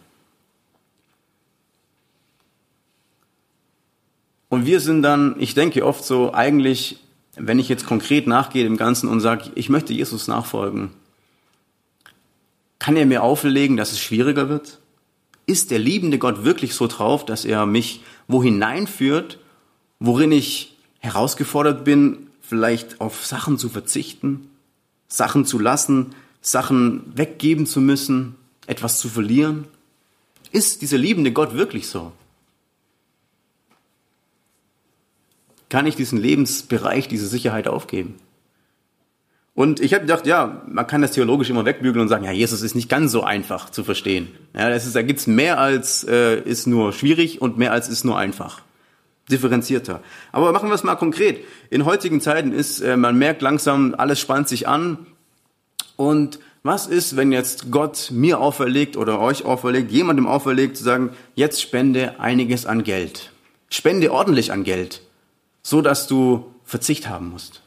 Und 4.50 4.66
wir 4.66 4.80
sind 4.80 5.02
dann, 5.02 5.36
ich 5.40 5.54
denke 5.54 5.86
oft 5.86 6.04
so, 6.04 6.34
eigentlich, 6.34 7.00
wenn 7.36 7.60
ich 7.60 7.70
jetzt 7.70 7.86
konkret 7.86 8.28
nachgehe 8.28 8.64
dem 8.64 8.78
Ganzen 8.78 9.10
und 9.10 9.20
sage, 9.20 9.52
ich 9.56 9.70
möchte 9.70 9.94
Jesus 9.94 10.28
nachfolgen, 10.28 10.92
kann 12.80 12.96
er 12.96 13.06
mir 13.06 13.24
auferlegen, 13.24 13.76
dass 13.78 13.92
es 13.92 14.00
schwieriger 14.00 14.50
wird? 14.50 14.80
Ist 15.46 15.72
der 15.72 15.80
liebende 15.80 16.20
Gott 16.20 16.44
wirklich 16.44 16.74
so 16.74 16.88
drauf, 16.88 17.26
dass 17.26 17.46
er 17.46 17.66
mich 17.66 18.02
wo 18.28 18.44
hineinführt, 18.44 19.40
worin 20.00 20.32
ich 20.32 20.78
herausgefordert 21.00 21.84
bin, 21.84 22.28
vielleicht 22.42 23.02
auf 23.02 23.26
Sachen 23.26 23.58
zu 23.58 23.70
verzichten, 23.70 24.50
Sachen 25.08 25.46
zu 25.46 25.60
lassen, 25.60 26.16
Sachen 26.42 27.12
weggeben 27.16 27.66
zu 27.66 27.82
müssen, 27.82 28.36
etwas 28.68 29.00
zu 29.00 29.10
verlieren? 29.10 29.66
Ist 30.52 30.82
dieser 30.82 30.98
liebende 30.98 31.32
Gott 31.32 31.56
wirklich 31.56 31.88
so? 31.88 32.12
Kann 35.70 35.86
ich 35.86 35.96
diesen 35.96 36.20
Lebensbereich, 36.20 37.08
diese 37.08 37.28
Sicherheit 37.28 37.68
aufgeben? 37.68 38.16
Und 39.58 39.80
ich 39.80 39.96
habe 39.96 40.06
gedacht, 40.06 40.28
ja, 40.28 40.62
man 40.68 40.86
kann 40.86 41.02
das 41.02 41.12
theologisch 41.12 41.50
immer 41.50 41.66
wegbügeln 41.66 42.04
und 42.04 42.10
sagen, 42.10 42.26
ja, 42.26 42.32
Jesus 42.32 42.62
ist 42.62 42.76
nicht 42.76 42.90
ganz 42.90 43.12
so 43.12 43.24
einfach 43.24 43.72
zu 43.72 43.84
verstehen. 43.84 44.28
Ja, 44.56 44.70
das 44.70 44.86
ist, 44.86 44.96
da 44.96 45.02
gibt's 45.02 45.26
mehr 45.26 45.60
als 45.60 46.04
äh, 46.04 46.40
ist 46.40 46.68
nur 46.68 46.94
schwierig 46.94 47.42
und 47.42 47.58
mehr 47.58 47.72
als 47.72 47.90
ist 47.90 48.06
nur 48.06 48.20
einfach. 48.20 48.62
Differenzierter. 49.32 50.02
Aber 50.32 50.52
machen 50.52 50.70
wir 50.70 50.76
es 50.76 50.84
mal 50.84 50.96
konkret. 50.96 51.44
In 51.72 51.86
heutigen 51.86 52.22
Zeiten 52.22 52.52
ist, 52.52 52.82
äh, 52.82 52.98
man 52.98 53.18
merkt 53.18 53.42
langsam, 53.42 53.96
alles 53.98 54.20
spannt 54.20 54.48
sich 54.48 54.68
an. 54.68 55.08
Und 55.96 56.40
was 56.62 56.86
ist, 56.86 57.16
wenn 57.16 57.32
jetzt 57.32 57.72
Gott 57.72 58.10
mir 58.12 58.40
auferlegt 58.40 58.96
oder 58.96 59.20
euch 59.20 59.44
auferlegt, 59.44 59.92
jemandem 59.92 60.28
auferlegt, 60.28 60.78
zu 60.78 60.84
sagen, 60.84 61.10
jetzt 61.34 61.62
spende 61.62 62.20
einiges 62.20 62.68
an 62.68 62.84
Geld. 62.84 63.32
Spende 63.70 64.12
ordentlich 64.12 64.52
an 64.52 64.64
Geld, 64.64 65.02
so 65.68 65.82
dass 65.82 66.08
du 66.08 66.46
Verzicht 66.64 67.10
haben 67.10 67.30
musst. 67.30 67.62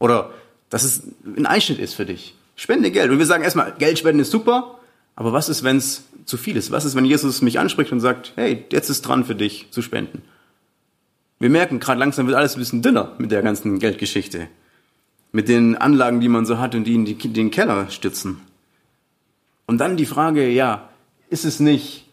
Oder 0.00 0.32
dass 0.70 0.82
es 0.82 1.04
ein 1.24 1.46
Einschnitt 1.46 1.78
ist 1.78 1.94
für 1.94 2.04
dich. 2.04 2.34
Spende 2.56 2.90
Geld. 2.90 3.12
Und 3.12 3.20
wir 3.20 3.26
sagen 3.26 3.44
erstmal, 3.44 3.72
Geld 3.78 3.96
spenden 3.96 4.22
ist 4.22 4.32
super, 4.32 4.80
aber 5.14 5.32
was 5.32 5.48
ist, 5.48 5.62
wenn 5.62 5.76
es 5.76 6.02
zu 6.24 6.36
viel 6.36 6.56
ist? 6.56 6.72
Was 6.72 6.84
ist, 6.84 6.96
wenn 6.96 7.04
Jesus 7.04 7.42
mich 7.42 7.60
anspricht 7.60 7.92
und 7.92 8.00
sagt, 8.00 8.32
hey, 8.34 8.64
jetzt 8.72 8.90
ist 8.90 9.02
dran 9.02 9.24
für 9.24 9.36
dich 9.36 9.68
zu 9.70 9.82
spenden? 9.82 10.22
Wir 11.38 11.48
merken, 11.48 11.78
gerade 11.78 12.00
langsam 12.00 12.26
wird 12.26 12.36
alles 12.36 12.56
ein 12.56 12.58
bisschen 12.58 12.82
dünner 12.82 13.12
mit 13.18 13.30
der 13.30 13.42
ganzen 13.42 13.78
Geldgeschichte. 13.78 14.48
Mit 15.30 15.48
den 15.48 15.76
Anlagen, 15.76 16.18
die 16.18 16.28
man 16.28 16.46
so 16.46 16.58
hat 16.58 16.74
und 16.74 16.82
die 16.82 16.94
in 16.96 17.04
den 17.34 17.52
Keller 17.52 17.88
stützen. 17.88 18.40
Und 19.66 19.78
dann 19.78 19.96
die 19.96 20.06
Frage, 20.06 20.48
ja, 20.48 20.88
ist 21.30 21.44
es 21.44 21.60
nicht, 21.60 22.08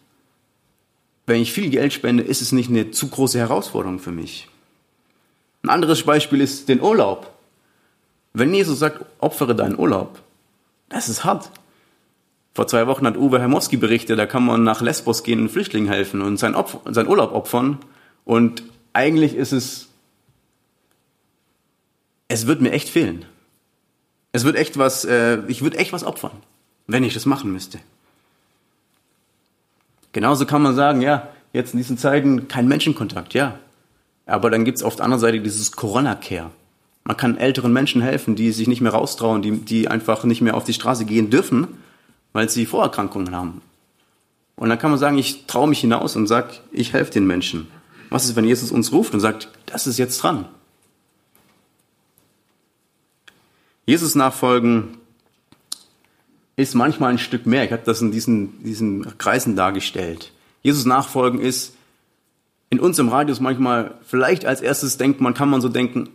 wenn 1.26 1.42
ich 1.42 1.52
viel 1.52 1.72
Geld 1.72 1.94
spende, 1.94 2.22
ist 2.22 2.44
es 2.44 2.52
nicht 2.52 2.70
eine 2.70 2.92
zu 2.92 3.08
große 3.08 3.40
Herausforderung 3.40 3.98
für 3.98 4.12
mich? 4.12 4.48
Ein 5.64 5.70
anderes 5.70 6.04
Beispiel 6.04 6.42
ist 6.42 6.70
den 6.70 6.82
Urlaub. 6.82 7.32
Wenn 8.34 8.54
Jesus 8.54 8.80
sagt, 8.80 9.06
opfere 9.20 9.56
deinen 9.56 9.78
Urlaub, 9.78 10.20
das 10.90 11.10
ist 11.10 11.24
hart. 11.24 11.52
Vor 12.54 12.68
zwei 12.68 12.88
Wochen 12.88 13.06
hat 13.06 13.18
Uwe 13.18 13.40
Hermowski 13.40 13.78
berichtet, 13.78 14.20
da 14.20 14.26
kann 14.26 14.46
man 14.46 14.64
nach 14.64 14.82
Lesbos 14.82 15.24
gehen 15.24 15.42
und 15.42 15.50
Flüchtlingen 15.50 15.92
helfen 15.92 16.22
und 16.22 16.38
seinen, 16.38 16.56
Opfer, 16.56 16.82
seinen 16.92 17.08
Urlaub 17.08 17.34
opfern. 17.34 17.78
Und 18.26 18.64
eigentlich 18.94 19.36
ist 19.36 19.54
es, 19.54 19.88
es 22.28 22.48
wird 22.48 22.62
mir 22.62 22.72
echt 22.72 22.90
fehlen. 22.90 23.26
Es 24.34 24.44
wird 24.44 24.56
echt 24.56 24.78
was, 24.78 25.06
äh, 25.06 25.40
ich 25.48 25.62
würde 25.62 25.78
echt 25.78 25.94
was 25.94 26.04
opfern, 26.04 26.32
wenn 26.88 27.04
ich 27.04 27.14
das 27.14 27.26
machen 27.26 27.52
müsste. 27.52 27.80
Genauso 30.14 30.46
kann 30.46 30.62
man 30.62 30.76
sagen, 30.76 31.02
ja, 31.02 31.30
jetzt 31.54 31.74
in 31.74 31.78
diesen 31.78 31.98
Zeiten 31.98 32.48
kein 32.48 32.68
Menschenkontakt, 32.68 33.34
ja. 33.34 33.60
Aber 34.32 34.50
dann 34.50 34.64
gibt's 34.64 34.82
auf 34.82 34.96
der 34.96 35.04
anderen 35.04 35.20
Seite 35.20 35.42
dieses 35.42 35.74
Corona-Care. 35.74 36.52
Man 37.04 37.18
kann 37.18 37.38
älteren 37.38 37.74
Menschen 37.74 38.02
helfen, 38.02 38.38
die 38.38 38.54
sich 38.54 38.68
nicht 38.68 38.80
mehr 38.80 38.94
raustrauen, 38.94 39.42
die, 39.42 39.52
die 39.52 39.90
einfach 39.90 40.24
nicht 40.24 40.40
mehr 40.40 40.56
auf 40.56 40.64
die 40.64 40.74
Straße 40.74 41.04
gehen 41.04 41.30
dürfen, 41.30 41.68
weil 42.32 42.50
sie 42.50 42.66
Vorerkrankungen 42.66 43.36
haben. 43.36 43.62
Und 44.56 44.70
dann 44.70 44.80
kann 44.80 44.90
man 44.90 45.00
sagen, 45.00 45.18
ich 45.18 45.48
traue 45.48 45.68
mich 45.68 45.82
hinaus 45.82 46.16
und 46.16 46.28
sag, 46.28 46.62
ich 46.72 46.94
helfe 46.94 47.12
den 47.12 47.28
Menschen. 47.28 47.68
Was 48.10 48.24
ist, 48.24 48.38
wenn 48.38 48.46
Jesus 48.46 48.72
uns 48.72 48.94
ruft 48.94 49.14
und 49.14 49.20
sagt, 49.20 49.50
das 49.66 49.86
ist 49.86 49.98
jetzt 49.98 50.24
dran? 50.24 50.46
Jesus 53.86 54.16
nachfolgen 54.16 54.98
ist 56.56 56.74
manchmal 56.74 57.12
ein 57.12 57.18
Stück 57.18 57.46
mehr. 57.46 57.66
Ich 57.66 57.74
habe 57.74 57.84
das 57.84 58.02
in 58.02 58.12
diesen, 58.12 58.64
diesen 58.64 59.18
Kreisen 59.18 59.58
dargestellt. 59.58 60.32
Jesus 60.62 60.86
nachfolgen 60.86 61.42
ist 61.42 61.74
in 62.72 62.80
unserem 62.80 63.10
Radius 63.10 63.40
manchmal, 63.40 63.96
vielleicht 64.02 64.46
als 64.46 64.62
erstes 64.62 64.98
denkt 64.98 65.22
man, 65.22 65.34
kann 65.34 65.50
man 65.50 65.62
so 65.62 65.70
denken, 65.70 66.10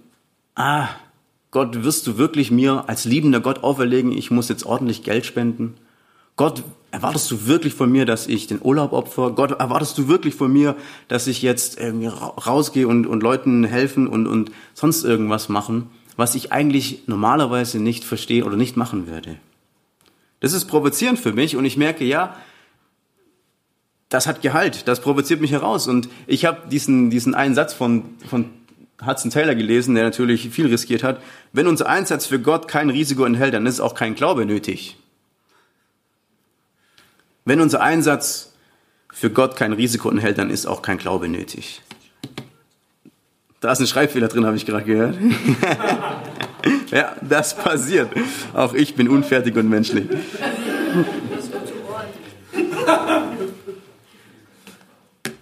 ah, 0.57 0.89
Gott, 1.53 1.85
wirst 1.85 2.07
du 2.07 2.19
wirklich 2.19 2.51
mir 2.51 2.89
als 2.89 3.05
liebender 3.05 3.41
Gott 3.41 3.63
auferlegen, 3.63 4.11
ich 4.11 4.31
muss 4.31 4.49
jetzt 4.49 4.67
ordentlich 4.67 5.05
Geld 5.05 5.27
spenden? 5.27 5.75
Gott, 6.35 6.63
erwartest 6.91 7.31
du 7.31 7.47
wirklich 7.47 7.75
von 7.75 7.93
mir, 7.93 8.07
dass 8.07 8.27
ich 8.27 8.47
den 8.47 8.61
Urlaub 8.63 8.93
opfer? 8.93 9.31
Gott, 9.31 9.53
erwartest 9.53 9.97
du 9.99 10.09
wirklich 10.09 10.35
von 10.35 10.53
mir, 10.53 10.77
dass 11.09 11.27
ich 11.27 11.43
jetzt 11.43 11.79
irgendwie 11.79 12.09
rausgehe 12.09 12.89
und, 12.89 13.07
und 13.07 13.23
Leuten 13.23 13.65
helfen 13.65 14.07
und, 14.07 14.27
und 14.27 14.51
sonst 14.73 15.05
irgendwas 15.05 15.49
machen, 15.51 15.91
was 16.17 16.35
ich 16.35 16.53
eigentlich 16.53 17.03
normalerweise 17.07 17.81
nicht 17.81 18.03
verstehe 18.03 18.45
oder 18.45 18.57
nicht 18.57 18.79
machen 18.79 19.07
würde? 19.07 19.37
Das 20.41 20.55
ist 20.55 20.67
provozierend 20.67 21.19
für 21.19 21.33
mich 21.33 21.57
und 21.57 21.67
ich 21.67 21.77
merke, 21.77 22.05
ja, 22.05 22.35
das 24.09 24.27
hat 24.27 24.43
Gehalt, 24.43 24.87
das 24.87 25.01
provoziert 25.01 25.41
mich 25.41 25.53
heraus. 25.53 25.89
Und 25.89 26.09
ich 26.27 26.45
habe 26.45 26.69
diesen, 26.69 27.11
diesen 27.11 27.35
einen 27.35 27.55
Satz 27.55 27.75
von, 27.75 28.05
von 28.29 28.51
Hudson 29.05 29.31
Taylor 29.31 29.55
gelesen, 29.55 29.95
der 29.95 30.05
natürlich 30.05 30.49
viel 30.51 30.67
riskiert 30.67 31.03
hat. 31.03 31.21
Wenn 31.53 31.67
unser 31.67 31.89
Einsatz 31.89 32.27
für 32.27 32.39
Gott 32.39 32.69
kein 32.69 32.91
Risiko 32.91 33.25
enthält, 33.25 33.55
dann 33.55 33.67
ist 33.67 33.81
auch 33.81 33.95
kein 33.95 34.15
Glaube 34.15 34.47
nötig. 34.47 34.97
Wenn 37.45 37.61
unser 37.61 37.81
Einsatz 37.81 38.53
für 39.13 39.31
Gott 39.31 39.57
kein 39.57 39.73
Risiko 39.73 40.11
enthält, 40.11 40.39
dann 40.39 40.51
ist 40.51 40.67
auch 40.67 40.83
kein 40.83 40.99
Glaube 40.99 41.29
nötig. 41.29 41.83
Da 43.61 43.73
ist 43.73 43.81
ein 43.81 43.87
Schreibfehler 43.87 44.29
drin, 44.29 44.47
habe 44.47 44.57
ich 44.57 44.67
gerade 44.67 44.85
gehört. 44.85 45.17
ja, 46.91 47.17
das 47.23 47.57
passiert. 47.57 48.11
Auch 48.55 48.75
ich 48.75 48.95
bin 48.95 49.09
unfertig 49.09 49.57
und 49.57 49.69
menschlich. 49.69 50.07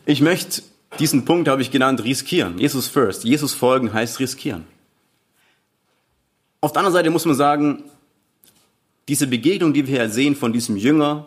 Ich 0.06 0.20
möchte 0.20 0.62
diesen 0.98 1.24
Punkt 1.24 1.48
habe 1.48 1.62
ich 1.62 1.70
genannt, 1.70 2.04
riskieren. 2.04 2.58
Jesus 2.58 2.86
first. 2.86 3.24
Jesus 3.24 3.52
folgen 3.54 3.92
heißt 3.92 4.20
riskieren. 4.20 4.64
Auf 6.60 6.72
der 6.72 6.80
anderen 6.80 6.94
Seite 6.94 7.10
muss 7.10 7.24
man 7.24 7.34
sagen, 7.34 7.84
diese 9.08 9.26
Begegnung, 9.26 9.74
die 9.74 9.86
wir 9.86 9.98
hier 9.98 10.08
sehen 10.08 10.36
von 10.36 10.52
diesem 10.52 10.76
Jünger, 10.76 11.26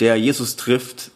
der 0.00 0.16
Jesus 0.16 0.56
trifft, 0.56 1.10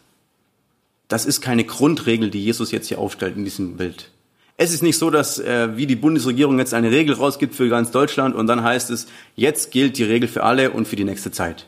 das 1.07 1.25
ist 1.25 1.41
keine 1.41 1.63
Grundregel, 1.63 2.29
die 2.29 2.43
Jesus 2.43 2.71
jetzt 2.71 2.87
hier 2.87 2.99
aufstellt 2.99 3.37
in 3.37 3.43
diesem 3.43 3.77
Bild. 3.77 4.09
Es 4.57 4.73
ist 4.73 4.83
nicht 4.83 4.97
so, 4.97 5.09
dass 5.09 5.39
äh, 5.39 5.75
wie 5.77 5.87
die 5.87 5.95
Bundesregierung 5.95 6.59
jetzt 6.59 6.73
eine 6.73 6.91
Regel 6.91 7.15
rausgibt 7.15 7.55
für 7.55 7.69
ganz 7.69 7.91
Deutschland 7.91 8.35
und 8.35 8.47
dann 8.47 8.63
heißt 8.63 8.89
es, 8.89 9.07
jetzt 9.35 9.71
gilt 9.71 9.97
die 9.97 10.03
Regel 10.03 10.27
für 10.27 10.43
alle 10.43 10.71
und 10.71 10.87
für 10.87 10.95
die 10.95 11.03
nächste 11.03 11.31
Zeit. 11.31 11.65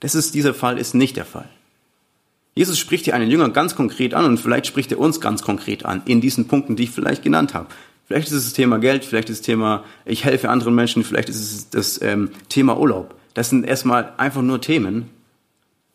Das 0.00 0.14
ist, 0.14 0.34
dieser 0.34 0.54
Fall 0.54 0.78
ist 0.78 0.94
nicht 0.94 1.16
der 1.16 1.24
Fall. 1.24 1.48
Jesus 2.54 2.78
spricht 2.78 3.04
hier 3.04 3.14
einen 3.14 3.30
Jünger 3.30 3.48
ganz 3.50 3.74
konkret 3.74 4.14
an 4.14 4.24
und 4.24 4.38
vielleicht 4.38 4.66
spricht 4.66 4.92
er 4.92 4.98
uns 4.98 5.20
ganz 5.20 5.42
konkret 5.42 5.84
an 5.84 6.02
in 6.06 6.20
diesen 6.20 6.46
Punkten, 6.46 6.76
die 6.76 6.84
ich 6.84 6.90
vielleicht 6.90 7.22
genannt 7.22 7.54
habe. 7.54 7.66
Vielleicht 8.06 8.28
ist 8.28 8.34
es 8.34 8.44
das 8.44 8.52
Thema 8.52 8.78
Geld, 8.78 9.04
vielleicht 9.04 9.30
ist 9.30 9.36
es 9.36 9.40
das 9.40 9.46
Thema, 9.46 9.82
ich 10.04 10.24
helfe 10.24 10.50
anderen 10.50 10.74
Menschen, 10.74 11.04
vielleicht 11.04 11.28
ist 11.28 11.40
es 11.40 11.70
das 11.70 12.00
ähm, 12.02 12.30
Thema 12.48 12.78
Urlaub. 12.78 13.14
Das 13.32 13.50
sind 13.50 13.66
erstmal 13.66 14.12
einfach 14.18 14.42
nur 14.42 14.60
Themen. 14.60 15.10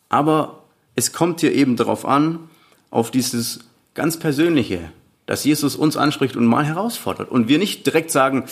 Aber 0.09 0.63
es 0.95 1.13
kommt 1.13 1.39
hier 1.39 1.53
eben 1.53 1.75
darauf 1.75 2.05
an, 2.05 2.49
auf 2.89 3.11
dieses 3.11 3.59
ganz 3.93 4.17
Persönliche, 4.17 4.91
dass 5.27 5.43
Jesus 5.43 5.75
uns 5.75 5.95
anspricht 5.95 6.35
und 6.35 6.45
mal 6.45 6.65
herausfordert. 6.65 7.29
Und 7.29 7.47
wir 7.47 7.59
nicht 7.59 7.85
direkt 7.85 8.09
sagen, 8.11 8.45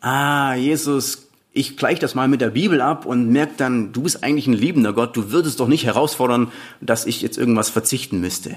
ah, 0.00 0.54
Jesus, 0.54 1.28
ich 1.56 1.76
gleiche 1.76 2.00
das 2.00 2.16
mal 2.16 2.26
mit 2.26 2.40
der 2.40 2.50
Bibel 2.50 2.80
ab 2.80 3.06
und 3.06 3.30
merke 3.30 3.54
dann, 3.56 3.92
du 3.92 4.02
bist 4.02 4.24
eigentlich 4.24 4.48
ein 4.48 4.54
liebender 4.54 4.92
Gott, 4.92 5.16
du 5.16 5.30
würdest 5.30 5.60
doch 5.60 5.68
nicht 5.68 5.86
herausfordern, 5.86 6.50
dass 6.80 7.06
ich 7.06 7.22
jetzt 7.22 7.38
irgendwas 7.38 7.70
verzichten 7.70 8.20
müsste. 8.20 8.56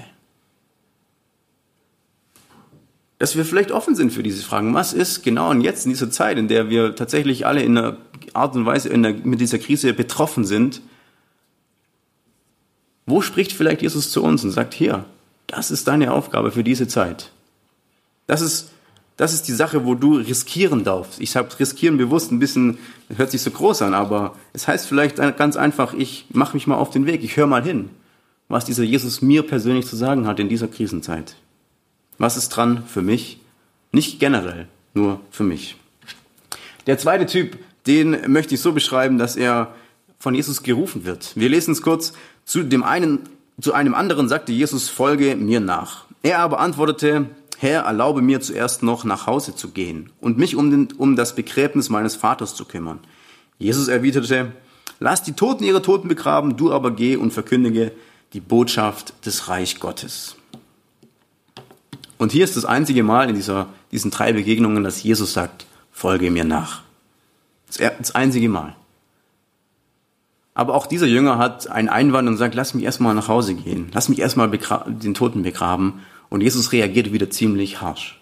Dass 3.18 3.36
wir 3.36 3.44
vielleicht 3.44 3.70
offen 3.70 3.94
sind 3.94 4.12
für 4.12 4.24
diese 4.24 4.42
Fragen. 4.42 4.74
Was 4.74 4.92
ist 4.92 5.22
genau 5.22 5.50
und 5.50 5.60
jetzt 5.60 5.86
in 5.86 5.92
dieser 5.92 6.10
Zeit, 6.10 6.38
in 6.38 6.48
der 6.48 6.70
wir 6.70 6.96
tatsächlich 6.96 7.46
alle 7.46 7.62
in 7.62 7.78
einer 7.78 7.98
Art 8.34 8.56
und 8.56 8.66
Weise 8.66 8.88
der, 8.88 9.14
mit 9.14 9.40
dieser 9.40 9.60
Krise 9.60 9.92
betroffen 9.92 10.44
sind, 10.44 10.82
wo 13.06 13.22
spricht 13.22 13.52
vielleicht 13.52 13.82
Jesus 13.82 14.10
zu 14.10 14.24
uns 14.24 14.42
und 14.42 14.50
sagt, 14.50 14.74
hier, 14.74 15.04
das 15.46 15.70
ist 15.70 15.86
deine 15.86 16.12
Aufgabe 16.12 16.50
für 16.50 16.64
diese 16.64 16.88
Zeit. 16.88 17.30
Das 18.26 18.40
ist 18.40 18.72
das 19.18 19.34
ist 19.34 19.48
die 19.48 19.52
Sache, 19.52 19.84
wo 19.84 19.96
du 19.96 20.14
riskieren 20.14 20.84
darfst. 20.84 21.20
Ich 21.20 21.36
habe 21.36 21.48
riskieren 21.58 21.98
bewusst 21.98 22.30
ein 22.30 22.38
bisschen, 22.38 22.78
hört 23.14 23.32
sich 23.32 23.42
so 23.42 23.50
groß 23.50 23.82
an, 23.82 23.92
aber 23.92 24.36
es 24.52 24.68
heißt 24.68 24.86
vielleicht 24.86 25.16
ganz 25.16 25.56
einfach, 25.56 25.92
ich 25.92 26.26
mache 26.30 26.54
mich 26.54 26.68
mal 26.68 26.76
auf 26.76 26.90
den 26.90 27.04
Weg, 27.04 27.24
ich 27.24 27.36
höre 27.36 27.48
mal 27.48 27.62
hin, 27.62 27.90
was 28.48 28.64
dieser 28.64 28.84
Jesus 28.84 29.20
mir 29.20 29.42
persönlich 29.42 29.86
zu 29.86 29.96
sagen 29.96 30.28
hat 30.28 30.38
in 30.38 30.48
dieser 30.48 30.68
Krisenzeit. 30.68 31.34
Was 32.16 32.36
ist 32.36 32.50
dran 32.50 32.84
für 32.86 33.02
mich? 33.02 33.40
Nicht 33.90 34.20
generell, 34.20 34.68
nur 34.94 35.20
für 35.32 35.44
mich. 35.44 35.76
Der 36.86 36.96
zweite 36.96 37.26
Typ, 37.26 37.58
den 37.88 38.30
möchte 38.30 38.54
ich 38.54 38.60
so 38.60 38.72
beschreiben, 38.72 39.18
dass 39.18 39.34
er 39.34 39.74
von 40.20 40.36
Jesus 40.36 40.62
gerufen 40.62 41.04
wird. 41.04 41.32
Wir 41.34 41.48
lesen 41.48 41.72
es 41.72 41.82
kurz. 41.82 42.12
Zu 42.44 42.62
dem 42.62 42.84
einen, 42.84 43.28
zu 43.60 43.72
einem 43.72 43.94
anderen 43.94 44.28
sagte 44.28 44.52
Jesus, 44.52 44.88
folge 44.88 45.34
mir 45.34 45.58
nach. 45.58 46.04
Er 46.22 46.38
aber 46.38 46.60
antwortete, 46.60 47.26
Herr, 47.60 47.82
erlaube 47.82 48.22
mir 48.22 48.40
zuerst 48.40 48.84
noch 48.84 49.02
nach 49.02 49.26
Hause 49.26 49.52
zu 49.52 49.70
gehen 49.70 50.10
und 50.20 50.38
mich 50.38 50.54
um, 50.54 50.70
den, 50.70 50.88
um 50.96 51.16
das 51.16 51.34
Begräbnis 51.34 51.90
meines 51.90 52.14
Vaters 52.14 52.54
zu 52.54 52.64
kümmern. 52.64 53.00
Jesus 53.58 53.88
erwiderte, 53.88 54.52
lass 55.00 55.24
die 55.24 55.32
Toten 55.32 55.64
ihre 55.64 55.82
Toten 55.82 56.06
begraben, 56.06 56.56
du 56.56 56.72
aber 56.72 56.92
geh 56.92 57.16
und 57.16 57.32
verkündige 57.32 57.90
die 58.32 58.40
Botschaft 58.40 59.26
des 59.26 59.48
Reich 59.48 59.80
Gottes. 59.80 60.36
Und 62.16 62.30
hier 62.30 62.44
ist 62.44 62.56
das 62.56 62.64
einzige 62.64 63.02
Mal 63.02 63.28
in 63.28 63.34
dieser, 63.34 63.66
diesen 63.90 64.12
drei 64.12 64.32
Begegnungen, 64.32 64.84
dass 64.84 65.02
Jesus 65.02 65.32
sagt, 65.32 65.66
folge 65.90 66.30
mir 66.30 66.44
nach. 66.44 66.82
Das 67.66 68.14
einzige 68.14 68.48
Mal. 68.48 68.76
Aber 70.54 70.74
auch 70.74 70.86
dieser 70.86 71.06
Jünger 71.06 71.38
hat 71.38 71.68
einen 71.68 71.88
Einwand 71.88 72.28
und 72.28 72.36
sagt, 72.36 72.54
lass 72.54 72.74
mich 72.74 72.84
erstmal 72.84 73.16
nach 73.16 73.26
Hause 73.26 73.54
gehen. 73.54 73.90
Lass 73.92 74.08
mich 74.08 74.20
erstmal 74.20 74.48
den 74.48 75.14
Toten 75.14 75.42
begraben. 75.42 76.00
Und 76.30 76.42
Jesus 76.42 76.72
reagiert 76.72 77.12
wieder 77.12 77.30
ziemlich 77.30 77.80
harsch. 77.80 78.20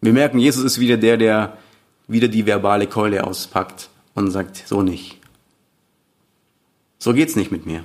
Wir 0.00 0.12
merken, 0.12 0.38
Jesus 0.38 0.64
ist 0.64 0.80
wieder 0.80 0.96
der, 0.96 1.16
der 1.16 1.58
wieder 2.08 2.28
die 2.28 2.46
verbale 2.46 2.86
Keule 2.86 3.24
auspackt 3.24 3.88
und 4.14 4.30
sagt, 4.30 4.62
so 4.66 4.82
nicht. 4.82 5.18
So 6.98 7.14
geht's 7.14 7.36
nicht 7.36 7.50
mit 7.50 7.66
mir. 7.66 7.84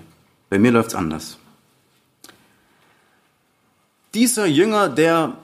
Bei 0.50 0.60
mir 0.60 0.72
läuft's 0.72 0.96
anders. 0.96 1.38
Dieser 4.14 4.46
Jünger, 4.46 4.90
der 4.90 5.38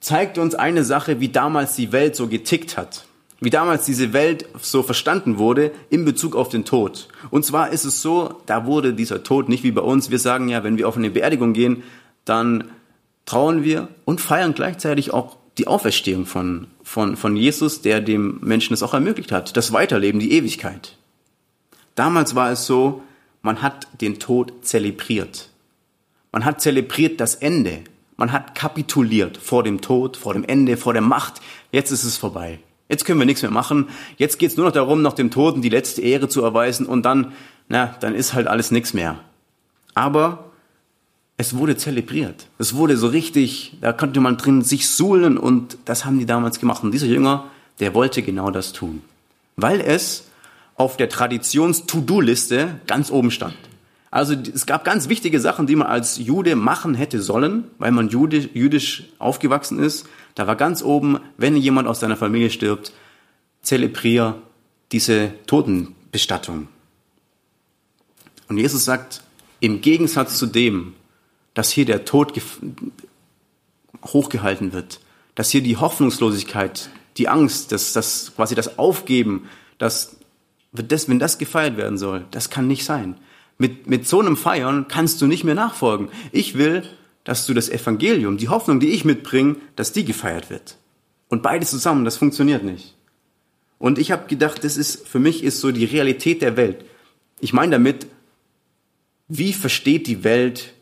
zeigt 0.00 0.38
uns 0.38 0.54
eine 0.54 0.84
Sache, 0.84 1.20
wie 1.20 1.28
damals 1.28 1.76
die 1.76 1.92
Welt 1.92 2.14
so 2.14 2.28
getickt 2.28 2.76
hat. 2.76 3.06
Wie 3.40 3.50
damals 3.50 3.84
diese 3.84 4.12
Welt 4.12 4.46
so 4.60 4.82
verstanden 4.82 5.38
wurde 5.38 5.72
in 5.90 6.04
Bezug 6.04 6.36
auf 6.36 6.48
den 6.48 6.64
Tod. 6.64 7.08
Und 7.30 7.44
zwar 7.44 7.70
ist 7.70 7.84
es 7.84 8.00
so, 8.00 8.40
da 8.46 8.66
wurde 8.66 8.94
dieser 8.94 9.22
Tod 9.22 9.48
nicht 9.48 9.64
wie 9.64 9.72
bei 9.72 9.82
uns. 9.82 10.10
Wir 10.10 10.18
sagen 10.18 10.48
ja, 10.48 10.64
wenn 10.64 10.78
wir 10.78 10.88
auf 10.88 10.96
eine 10.96 11.10
Beerdigung 11.10 11.52
gehen, 11.52 11.82
dann 12.24 12.70
trauen 13.26 13.64
wir 13.64 13.88
und 14.04 14.20
feiern 14.20 14.54
gleichzeitig 14.54 15.12
auch 15.12 15.36
die 15.58 15.66
Auferstehung 15.66 16.26
von, 16.26 16.66
von, 16.82 17.16
von 17.16 17.36
Jesus, 17.36 17.80
der 17.82 18.00
dem 18.00 18.40
Menschen 18.42 18.74
es 18.74 18.82
auch 18.82 18.94
ermöglicht 18.94 19.32
hat. 19.32 19.56
Das 19.56 19.72
Weiterleben, 19.72 20.20
die 20.20 20.32
Ewigkeit. 20.32 20.96
Damals 21.94 22.34
war 22.34 22.50
es 22.50 22.66
so, 22.66 23.02
man 23.42 23.62
hat 23.62 23.86
den 24.00 24.18
Tod 24.18 24.52
zelebriert. 24.62 25.50
Man 26.32 26.44
hat 26.44 26.60
zelebriert 26.60 27.20
das 27.20 27.36
Ende. 27.36 27.80
Man 28.16 28.32
hat 28.32 28.54
kapituliert 28.54 29.36
vor 29.36 29.62
dem 29.62 29.80
Tod, 29.80 30.16
vor 30.16 30.34
dem 30.34 30.44
Ende, 30.44 30.76
vor 30.76 30.92
der 30.92 31.02
Macht. 31.02 31.40
Jetzt 31.70 31.90
ist 31.90 32.04
es 32.04 32.16
vorbei. 32.16 32.58
Jetzt 32.88 33.04
können 33.04 33.18
wir 33.18 33.26
nichts 33.26 33.42
mehr 33.42 33.50
machen. 33.50 33.88
Jetzt 34.16 34.38
geht 34.38 34.50
es 34.50 34.56
nur 34.56 34.66
noch 34.66 34.72
darum, 34.72 35.02
noch 35.02 35.14
dem 35.14 35.30
Toten 35.30 35.62
die 35.62 35.68
letzte 35.68 36.02
Ehre 36.02 36.28
zu 36.28 36.42
erweisen 36.42 36.86
und 36.86 37.04
dann, 37.04 37.32
na, 37.68 37.94
dann 38.00 38.14
ist 38.14 38.34
halt 38.34 38.46
alles 38.46 38.70
nichts 38.70 38.94
mehr. 38.94 39.18
Aber 39.94 40.52
es 41.36 41.56
wurde 41.56 41.76
zelebriert. 41.76 42.46
Es 42.58 42.74
wurde 42.74 42.96
so 42.96 43.08
richtig, 43.08 43.76
da 43.80 43.92
konnte 43.92 44.20
man 44.20 44.36
drin 44.36 44.62
sich 44.62 44.88
suhlen 44.88 45.36
und 45.36 45.78
das 45.84 46.04
haben 46.04 46.18
die 46.18 46.26
damals 46.26 46.60
gemacht. 46.60 46.84
Und 46.84 46.92
dieser 46.92 47.06
Jünger, 47.06 47.46
der 47.80 47.94
wollte 47.94 48.22
genau 48.22 48.50
das 48.50 48.72
tun. 48.72 49.02
Weil 49.56 49.80
es 49.80 50.28
auf 50.76 50.96
der 50.96 51.08
Traditions-To-Do-Liste 51.08 52.80
ganz 52.86 53.10
oben 53.10 53.30
stand. 53.30 53.56
Also 54.10 54.34
es 54.34 54.66
gab 54.66 54.84
ganz 54.84 55.08
wichtige 55.08 55.40
Sachen, 55.40 55.66
die 55.66 55.74
man 55.74 55.88
als 55.88 56.18
Jude 56.18 56.54
machen 56.54 56.94
hätte 56.94 57.20
sollen, 57.20 57.64
weil 57.78 57.90
man 57.90 58.08
jüdisch, 58.08 58.48
jüdisch 58.54 59.04
aufgewachsen 59.18 59.80
ist. 59.80 60.06
Da 60.36 60.46
war 60.46 60.54
ganz 60.54 60.82
oben, 60.82 61.18
wenn 61.36 61.56
jemand 61.56 61.88
aus 61.88 61.98
deiner 61.98 62.16
Familie 62.16 62.50
stirbt, 62.50 62.92
zelebrier 63.62 64.40
diese 64.92 65.32
Totenbestattung. 65.46 66.68
Und 68.48 68.58
Jesus 68.58 68.84
sagt, 68.84 69.22
im 69.58 69.80
Gegensatz 69.80 70.38
zu 70.38 70.46
dem, 70.46 70.94
dass 71.54 71.70
hier 71.70 71.84
der 71.84 72.04
Tod 72.04 72.32
hochgehalten 74.04 74.72
wird, 74.72 75.00
dass 75.34 75.50
hier 75.50 75.62
die 75.62 75.76
Hoffnungslosigkeit, 75.76 76.90
die 77.16 77.28
Angst, 77.28 77.72
das, 77.72 77.92
das 77.92 78.32
quasi 78.34 78.54
das 78.54 78.78
Aufgeben, 78.78 79.48
das, 79.78 80.16
das, 80.72 81.08
wenn 81.08 81.18
das 81.18 81.38
gefeiert 81.38 81.76
werden 81.76 81.98
soll, 81.98 82.26
das 82.30 82.50
kann 82.50 82.66
nicht 82.66 82.84
sein. 82.84 83.16
Mit, 83.56 83.86
mit 83.86 84.06
so 84.08 84.20
einem 84.20 84.36
Feiern 84.36 84.88
kannst 84.88 85.22
du 85.22 85.26
nicht 85.26 85.44
mehr 85.44 85.54
nachfolgen. 85.54 86.08
Ich 86.32 86.58
will, 86.58 86.82
dass 87.22 87.46
du 87.46 87.54
das 87.54 87.68
Evangelium, 87.68 88.36
die 88.36 88.48
Hoffnung, 88.48 88.80
die 88.80 88.90
ich 88.90 89.04
mitbringe, 89.04 89.56
dass 89.76 89.92
die 89.92 90.04
gefeiert 90.04 90.50
wird. 90.50 90.76
Und 91.28 91.42
beides 91.42 91.70
zusammen, 91.70 92.04
das 92.04 92.16
funktioniert 92.16 92.64
nicht. 92.64 92.94
Und 93.78 93.98
ich 93.98 94.12
habe 94.12 94.26
gedacht, 94.26 94.64
das 94.64 94.76
ist 94.76 95.06
für 95.06 95.18
mich 95.18 95.42
ist 95.42 95.60
so 95.60 95.72
die 95.72 95.84
Realität 95.84 96.42
der 96.42 96.56
Welt. 96.56 96.84
Ich 97.40 97.52
meine 97.52 97.72
damit, 97.72 98.06
wie 99.28 99.52
versteht 99.52 100.06
die 100.06 100.24
Welt 100.24 100.73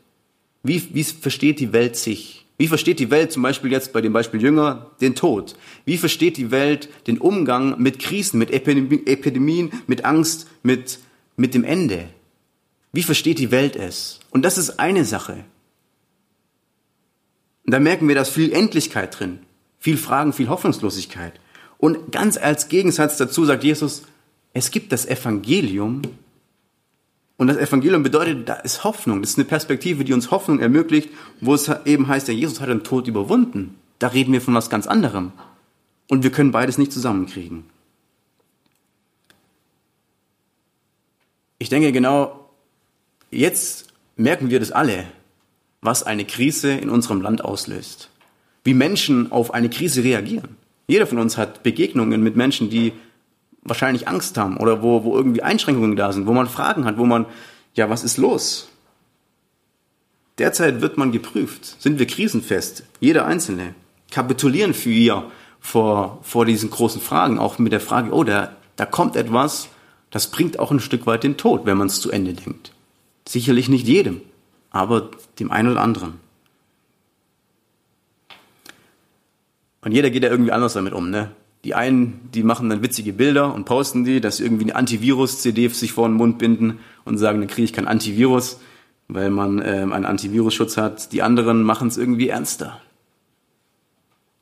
wie, 0.63 0.95
wie 0.95 1.05
versteht 1.05 1.61
die 1.61 1.73
Welt 1.73 1.97
sich? 1.97 2.47
Wie 2.59 2.69
versteht 2.69 3.01
die 3.01 3.11
Welt 3.11 3.33
zum 3.33 3.43
Beispiel 3.43 3.73
jetzt 3.73 3.93
bei 3.93 4.01
dem 4.01 4.13
Beispiel 4.13 4.41
Jünger 4.41 4.93
den 5.01 5.15
Tod? 5.15 5.57
Wie 5.85 5.99
versteht 5.99 6.37
die 6.37 6.51
Welt 6.51 6.89
den 7.07 7.19
Umgang 7.19 7.81
mit 7.81 7.99
Krisen, 7.99 8.39
mit 8.39 8.53
Epidemien, 8.53 9.73
mit 9.87 10.05
Angst, 10.05 10.47
mit, 10.63 11.01
mit 11.37 11.55
dem 11.55 11.65
Ende? 11.65 12.09
Wie 12.93 13.03
versteht 13.03 13.39
die 13.39 13.51
Welt 13.51 13.75
es? 13.75 14.21
Und 14.31 14.45
das 14.45 14.59
ist 14.59 14.79
eine 14.79 15.05
Sache. 15.05 15.45
Und 17.65 17.73
da 17.73 17.81
merken 17.81 18.07
wir, 18.07 18.15
da 18.15 18.23
ist 18.23 18.31
viel 18.31 18.53
Endlichkeit 18.53 19.19
drin, 19.19 19.41
viel 19.79 19.97
Fragen, 19.97 20.33
viel 20.33 20.49
Hoffnungslosigkeit. 20.49 21.33
Und 21.79 22.13
ganz 22.13 22.37
als 22.37 22.69
Gegensatz 22.69 23.17
dazu 23.17 23.45
sagt 23.45 23.65
Jesus, 23.65 24.03
es 24.53 24.71
gibt 24.71 24.93
das 24.93 25.07
Evangelium, 25.07 26.03
und 27.43 27.49
das 27.49 27.57
Evangelium 27.57 28.05
bedeutet, 28.05 28.49
da 28.49 28.55
ist 28.55 28.85
Hoffnung. 28.85 29.21
Das 29.21 29.31
ist 29.31 29.37
eine 29.37 29.45
Perspektive, 29.45 30.05
die 30.05 30.13
uns 30.13 30.31
Hoffnung 30.31 30.61
ermöglicht, 30.61 31.11
wo 31.41 31.55
es 31.55 31.69
eben 31.85 32.07
heißt, 32.07 32.29
der 32.29 32.37
Jesus 32.37 32.61
hat 32.61 32.69
den 32.69 32.85
Tod 32.85 33.09
überwunden. 33.09 33.75
Da 33.99 34.07
reden 34.07 34.33
wir 34.33 34.41
von 34.41 34.55
was 34.55 34.71
ganz 34.71 34.87
anderem. 34.87 35.33
Und 36.09 36.23
wir 36.23 36.31
können 36.31 36.53
beides 36.53 36.79
nicht 36.79 36.93
zusammenkriegen. 36.93 37.65
Ich 41.59 41.69
denke 41.69 41.91
genau, 41.91 42.49
jetzt 43.33 43.93
merken 44.15 44.49
wir 44.51 44.61
das 44.61 44.71
alle, 44.71 45.05
was 45.81 46.05
eine 46.05 46.25
Krise 46.25 46.71
in 46.71 46.91
unserem 46.91 47.23
Land 47.23 47.45
auslöst. 47.45 48.09
Wie 48.63 48.75
Menschen 48.75 49.33
auf 49.33 49.53
eine 49.53 49.69
Krise 49.69 50.05
reagieren. 50.05 50.57
Jeder 50.87 51.09
von 51.09 51.19
uns 51.19 51.37
hat 51.37 51.65
Begegnungen 51.65 52.23
mit 52.23 52.37
Menschen, 52.37 52.71
die 52.71 52.93
wahrscheinlich 53.63 54.09
Angst 54.09 54.37
haben 54.37 54.57
oder 54.57 54.83
wo, 54.83 55.05
wo 55.05 55.17
irgendwie 55.17 55.43
Einschränkungen 55.43 55.97
da 55.97 56.13
sind, 56.13 56.27
wo 56.27 56.33
man 56.33 56.49
Fragen 56.49 56.85
hat, 56.85 56.99
wo 56.99 57.07
man, 57.07 57.27
ja, 57.75 57.89
was 57.89 58.05
ist 58.05 58.17
los? 58.17 58.69
Derzeit 60.39 60.81
wird 60.81 60.99
man 60.99 61.13
geprüft. 61.13 61.81
Sind 61.81 61.99
wir 61.99 62.07
krisenfest? 62.07 62.85
Jeder 63.01 63.27
Einzelne. 63.27 63.75
Kapitulieren 64.11 64.75
wir 64.85 65.31
vor, 65.61 66.19
vor 66.23 66.45
diesen 66.45 66.71
großen 66.71 67.01
Fragen, 67.01 67.39
auch 67.39 67.59
mit 67.59 67.73
der 67.73 67.81
Frage, 67.81 68.13
oh, 68.13 68.25
da, 68.25 68.57
da 68.77 68.87
kommt 68.87 69.17
etwas, 69.17 69.69
das 70.11 70.27
bringt 70.31 70.59
auch 70.59 70.71
ein 70.71 70.81
Stück 70.81 71.07
weit 71.07 71.23
den 71.23 71.37
Tod, 71.37 71.65
wenn 71.65 71.79
man 71.79 71.87
es 71.87 72.01
zu 72.01 72.11
Ende 72.11 72.35
denkt. 72.35 72.73
Sicherlich 73.27 73.69
nicht 73.69 73.87
jedem, 73.87 74.21
aber 74.71 75.11
dem 75.39 75.51
einen 75.51 75.71
oder 75.71 75.81
anderen. 75.81 76.21
Und 79.83 79.93
jeder 79.93 80.11
geht 80.11 80.23
ja 80.23 80.31
irgendwie 80.31 80.53
anders 80.53 80.75
damit 80.75 80.93
um, 80.93 81.11
ne? 81.11 81.31
Die 81.65 81.75
einen, 81.75 82.29
die 82.35 82.43
machen 82.43 82.69
dann 82.69 82.83
witzige 82.83 83.13
Bilder 83.13 83.55
und 83.55 83.65
posten 83.65 84.05
die, 84.05 84.21
dass 84.21 84.41
irgendwie 84.41 84.65
eine 84.65 84.77
Antivirus-CD 84.77 85.69
sich 85.69 85.93
vor 85.93 86.09
den 86.09 86.17
Mund 86.17 86.39
binden 86.39 86.81
und 87.05 87.19
sagen, 87.19 87.39
dann 87.39 87.49
kriege 87.49 87.65
ich 87.65 87.73
kein 87.73 87.87
Antivirus, 87.87 88.59
weil 89.09 89.31
man 89.31 89.63
ähm, 89.65 89.93
einen 89.93 90.05
Antivirusschutz 90.05 90.77
hat. 90.77 91.13
Die 91.13 91.23
anderen 91.23 91.63
machen 91.63 91.89
es 91.89 91.97
irgendwie 91.97 92.29
ernster. 92.29 92.81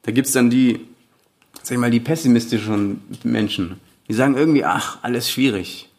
Da 0.02 0.12
gibt's 0.12 0.32
dann 0.32 0.48
die, 0.48 0.80
sag 1.62 1.72
ich 1.72 1.78
mal, 1.78 1.90
die 1.90 2.00
pessimistischen 2.00 3.02
Menschen, 3.22 3.80
die 4.08 4.14
sagen 4.14 4.36
irgendwie, 4.36 4.64
ach, 4.64 4.98
alles 5.02 5.30
schwierig. 5.30 5.90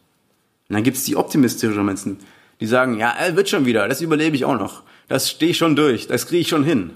Und 0.68 0.74
dann 0.74 0.82
gibt's 0.82 1.04
die 1.04 1.16
optimistischen 1.16 1.84
Menschen, 1.84 2.18
die 2.60 2.66
sagen, 2.66 2.98
ja, 2.98 3.10
er 3.10 3.36
wird 3.36 3.48
schon 3.48 3.64
wieder, 3.64 3.86
das 3.86 4.00
überlebe 4.00 4.34
ich 4.34 4.44
auch 4.44 4.58
noch. 4.58 4.82
Das 5.06 5.30
stehe 5.30 5.52
ich 5.52 5.58
schon 5.58 5.76
durch, 5.76 6.08
das 6.08 6.26
kriege 6.26 6.40
ich 6.40 6.48
schon 6.48 6.64
hin. 6.64 6.90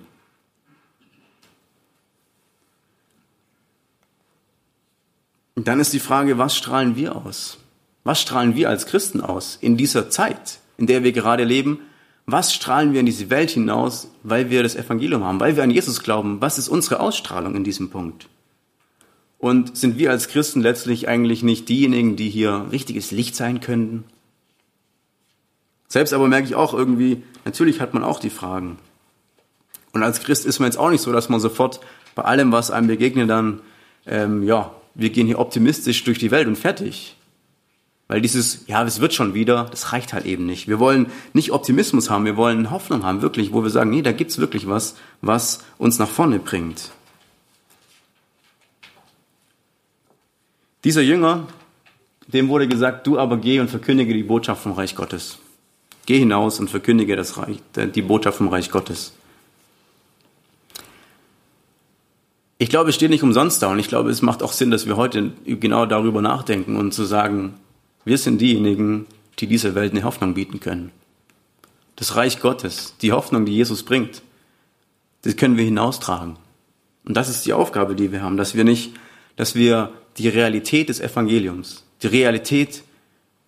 Und 5.57 5.67
dann 5.69 5.81
ist 5.81 5.93
die 5.93 6.01
Frage, 6.01 6.39
was 6.39 6.57
strahlen 6.57 6.97
wir 6.97 7.17
aus? 7.17 7.59
Was 8.05 8.21
strahlen 8.21 8.55
wir 8.55 8.69
als 8.69 8.87
Christen 8.87 9.21
aus 9.21 9.59
in 9.61 9.77
dieser 9.77 10.11
Zeit, 10.11 10.61
in 10.77 10.87
der 10.87 11.03
wir 11.03 11.13
gerade 11.13 11.45
leben? 11.45 11.81
Was 12.27 12.55
strahlen 12.55 12.93
wir 12.93 13.01
in 13.01 13.07
diese 13.07 13.31
Welt 13.31 13.51
hinaus, 13.51 14.11
weil 14.23 14.51
wir 14.51 14.63
das 14.63 14.77
Evangelium 14.77 15.25
haben, 15.25 15.41
weil 15.41 15.57
wir 15.57 15.63
an 15.63 15.71
Jesus 15.71 16.03
glauben? 16.03 16.41
Was 16.41 16.59
ist 16.59 16.69
unsere 16.69 17.01
Ausstrahlung 17.01 17.57
in 17.57 17.65
diesem 17.65 17.89
Punkt? 17.91 18.29
Und 19.39 19.77
sind 19.77 19.99
wir 19.99 20.11
als 20.11 20.29
Christen 20.29 20.61
letztlich 20.61 21.09
eigentlich 21.09 21.43
nicht 21.43 21.69
diejenigen, 21.69 22.17
die 22.17 22.29
hier 22.29 22.67
richtiges 22.71 23.11
Licht 23.11 23.35
sein 23.35 23.61
könnten? 23.61 24.05
Selbst 25.89 26.13
aber 26.13 26.29
merke 26.29 26.49
ich 26.49 26.55
auch 26.55 26.75
irgendwie, 26.75 27.23
natürlich 27.45 27.81
hat 27.81 27.95
man 27.95 28.05
auch 28.05 28.21
die 28.21 28.31
Fragen. 28.31 28.79
Und 29.93 30.03
als 30.03 30.21
Christ 30.21 30.45
ist 30.45 30.59
man 30.59 30.67
jetzt 30.67 30.79
auch 30.79 30.91
nicht 30.91 31.01
so, 31.01 31.13
dass 31.13 31.29
man 31.29 31.41
sofort 31.41 31.81
bei 32.15 32.23
allem, 32.23 32.53
was 32.53 32.71
einem 32.71 32.89
begegnet, 32.89 33.31
dann 33.31 33.61
ähm, 34.07 34.43
ja 34.43 34.73
wir 34.97 35.11
gehen 35.11 35.27
hier 35.27 35.39
optimistisch 35.39 36.03
durch 36.05 36.19
die 36.19 36.31
Welt 36.31 36.49
und 36.49 36.57
fertig. 36.57 37.17
Weil 38.09 38.21
dieses, 38.21 38.67
ja, 38.67 38.85
es 38.85 39.01
wird 39.01 39.15
schon 39.15 39.35
wieder, 39.35 39.67
das 39.71 39.93
reicht 39.93 40.13
halt 40.13 40.27
eben 40.27 40.47
nicht. 40.47 40.69
Wir 40.69 40.79
wollen 40.79 41.11
nicht 41.33 41.51
Optimismus 41.51 42.09
haben, 42.09 42.25
wir 42.25 42.37
wollen 42.37 42.71
Hoffnung 42.71 43.05
haben, 43.05 43.21
wirklich, 43.21 43.53
wo 43.53 43.63
wir 43.63 43.71
sagen, 43.71 43.91
nee, 43.91 44.03
da 44.03 44.13
gibt's 44.13 44.39
wirklich 44.39 44.69
was, 44.69 44.97
was 45.23 45.65
uns 45.77 45.99
nach 45.99 46.09
vorne 46.09 46.39
bringt. 46.39 46.93
Dieser 50.85 51.03
Jünger, 51.03 51.49
dem 52.29 52.49
wurde 52.49 52.69
gesagt, 52.69 53.07
du 53.09 53.19
aber 53.19 53.39
geh 53.39 53.59
und 53.59 53.69
verkündige 53.69 54.15
die 54.15 54.23
Botschaft 54.23 54.63
vom 54.63 54.73
Reich 54.73 54.95
Gottes. 54.95 55.39
Geh 56.07 56.21
hinaus 56.21 56.61
und 56.61 56.71
verkündige 56.71 57.17
das 57.17 57.37
Reich, 57.37 57.59
die 57.75 58.03
Botschaft 58.03 58.39
vom 58.39 58.49
Reich 58.49 58.71
Gottes. 58.71 59.13
Ich 62.59 62.71
glaube, 62.71 62.89
es 62.89 62.97
steht 62.97 63.11
nicht 63.11 63.23
umsonst 63.23 63.63
da 63.63 63.71
und 63.71 63.79
ich 63.79 63.89
glaube, 63.89 64.11
es 64.11 64.23
macht 64.23 64.43
auch 64.43 64.53
Sinn, 64.53 64.71
dass 64.71 64.87
wir 64.87 64.97
heute 64.97 65.33
genau 65.45 65.85
darüber 65.85 66.23
nachdenken 66.23 66.77
und 66.77 66.93
zu 66.93 67.05
sagen, 67.05 67.55
wir 68.05 68.17
sind 68.17 68.41
diejenigen, 68.41 69.07
die 69.39 69.47
dieser 69.47 69.75
Welt 69.75 69.93
eine 69.93 70.05
Hoffnung 70.05 70.35
bieten 70.35 70.61
können. 70.61 70.91
Das 71.97 72.17
Reich 72.17 72.41
Gottes, 72.41 72.95
die 73.03 73.13
Hoffnung, 73.13 73.45
die 73.45 73.55
Jesus 73.55 73.83
bringt, 73.83 74.23
das 75.23 75.37
können 75.37 75.57
wir 75.57 75.65
hinaustragen. 75.65 76.37
Und 77.05 77.17
das 77.17 77.29
ist 77.29 77.45
die 77.45 77.53
Aufgabe, 77.53 77.95
die 77.95 78.11
wir 78.13 78.23
haben, 78.23 78.37
dass 78.37 78.55
wir 78.55 78.65
nicht, 78.65 78.95
dass 79.37 79.55
wir 79.55 79.93
die 80.17 80.29
Realität 80.29 80.89
des 80.89 81.01
Evangeliums, 81.01 81.85
die 82.03 82.07
Realität 82.07 82.83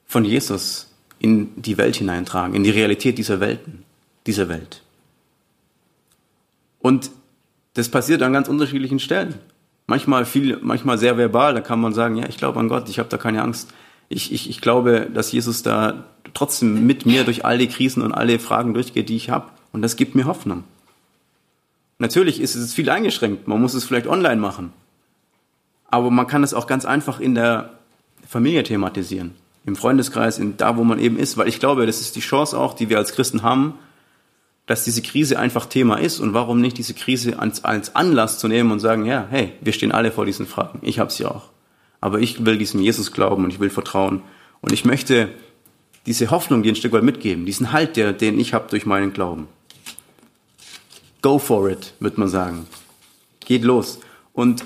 von 0.07 0.25
Jesus 0.25 0.93
in 1.19 1.61
die 1.61 1.79
Welt 1.79 1.97
hineintragen, 1.97 2.55
in 2.55 2.63
die 2.63 2.71
Realität 2.71 3.17
dieser 3.17 3.41
Welten, 3.41 3.85
dieser 4.27 4.49
Welt. 4.49 4.83
Und 6.81 7.11
das 7.79 7.89
passiert 7.89 8.23
an 8.23 8.33
ganz 8.33 8.49
unterschiedlichen 8.49 8.99
Stellen. 8.99 9.35
Manchmal 9.87 10.27
viel, 10.27 10.59
manchmal 10.61 10.99
sehr 10.99 11.17
verbal, 11.17 11.55
da 11.55 11.61
kann 11.61 11.81
man 11.81 11.95
sagen, 11.95 12.17
ja, 12.17 12.29
ich 12.29 12.37
glaube 12.37 12.61
an 12.61 12.69
Gott, 12.69 12.89
ich 12.89 12.99
habe 12.99 13.09
da 13.09 13.17
keine 13.17 13.43
Angst 13.43 13.73
ich, 14.09 14.33
ich, 14.33 14.49
ich 14.49 14.61
glaube, 14.61 15.09
dass 15.13 15.33
Jesus 15.33 15.63
da 15.63 16.05
trotzdem 16.35 16.87
mit 16.87 17.07
mir 17.07 17.25
durch 17.25 17.45
all 17.45 17.59
die 17.59 17.69
Krisen 17.69 18.03
und 18.03 18.13
alle 18.13 18.39
Fragen 18.39 18.75
durchgeht, 18.75 19.09
die 19.09 19.17
ich 19.17 19.31
habe. 19.31 19.51
Und 19.73 19.83
das 19.83 19.97
gibt 19.97 20.15
mir 20.15 20.25
Hoffnung. 20.25 20.65
Natürlich 21.99 22.41
ist 22.41 22.55
es 22.55 22.73
viel 22.73 22.91
eingeschränkt. 22.91 23.49
Man 23.49 23.61
muss 23.61 23.75
es 23.75 23.85
vielleicht 23.85 24.07
online 24.07 24.41
machen. 24.41 24.73
Aber 25.91 26.11
man 26.11 26.27
kann 26.27 26.43
es 26.43 26.55
auch 26.55 26.67
ganz 26.67 26.85
einfach 26.85 27.21
in 27.21 27.35
der 27.35 27.73
Familie 28.27 28.63
thematisieren. 28.63 29.35
Im 29.67 29.77
Freundeskreis, 29.77 30.39
in 30.39 30.57
da, 30.57 30.77
wo 30.77 30.85
man 30.85 30.99
eben 30.99 31.19
ist. 31.19 31.37
Weil 31.37 31.49
ich 31.49 31.61
glaube, 31.61 31.87
das 31.87 32.01
ist 32.01 32.17
die 32.17 32.21
Chance 32.21 32.57
auch, 32.57 32.75
die 32.75 32.89
wir 32.89 32.99
als 32.99 33.13
Christen 33.13 33.43
haben, 33.43 33.75
dass 34.69 34.85
diese 34.85 35.01
Krise 35.01 35.39
einfach 35.39 35.67
Thema 35.67 35.97
ist. 35.97 36.21
Und 36.21 36.35
warum 36.35 36.61
nicht 36.61 36.77
diese 36.77 36.93
Krise 36.93 37.39
als, 37.39 37.65
als 37.65 37.97
Anlass 37.97 38.39
zu 38.39 38.49
nehmen 38.49 38.71
und 38.71 38.81
sagen, 38.81 39.07
ja, 39.07 39.27
hey, 39.31 39.55
wir 39.63 39.73
stehen 39.73 39.93
alle 39.93 40.13
vor 40.13 40.27
diesen 40.27 40.47
Fragen. 40.47 40.79
Ich 40.83 40.99
habe 40.99 41.11
sie 41.11 41.25
auch. 41.25 41.49
Aber 42.03 42.21
ich 42.21 42.45
will 42.45 42.59
diesem 42.59 42.81
Jesus 42.81 43.13
glauben 43.13 43.45
und 43.45 43.51
ich 43.51 43.61
will 43.61 43.71
vertrauen. 43.71 44.23
Und 44.61 44.73
ich 44.73 44.85
möchte 44.85 45.31
diese 46.05 46.31
Hoffnung 46.31 46.63
dir 46.63 46.73
ein 46.73 46.77
Stück 46.77 46.93
weit 46.93 47.03
mitgeben, 47.03 47.47
diesen 47.47 47.73
Halt, 47.73 47.97
der, 47.97 48.13
den 48.13 48.39
ich 48.39 48.53
habe 48.53 48.69
durch 48.69 48.85
meinen 48.85 49.15
Glauben. 49.15 49.49
Go 51.23 51.39
for 51.39 51.71
it, 51.71 51.95
wird 51.99 52.19
man 52.19 52.29
sagen. 52.29 52.67
Geht 53.41 53.65
los. 53.65 54.01
Und 54.35 54.65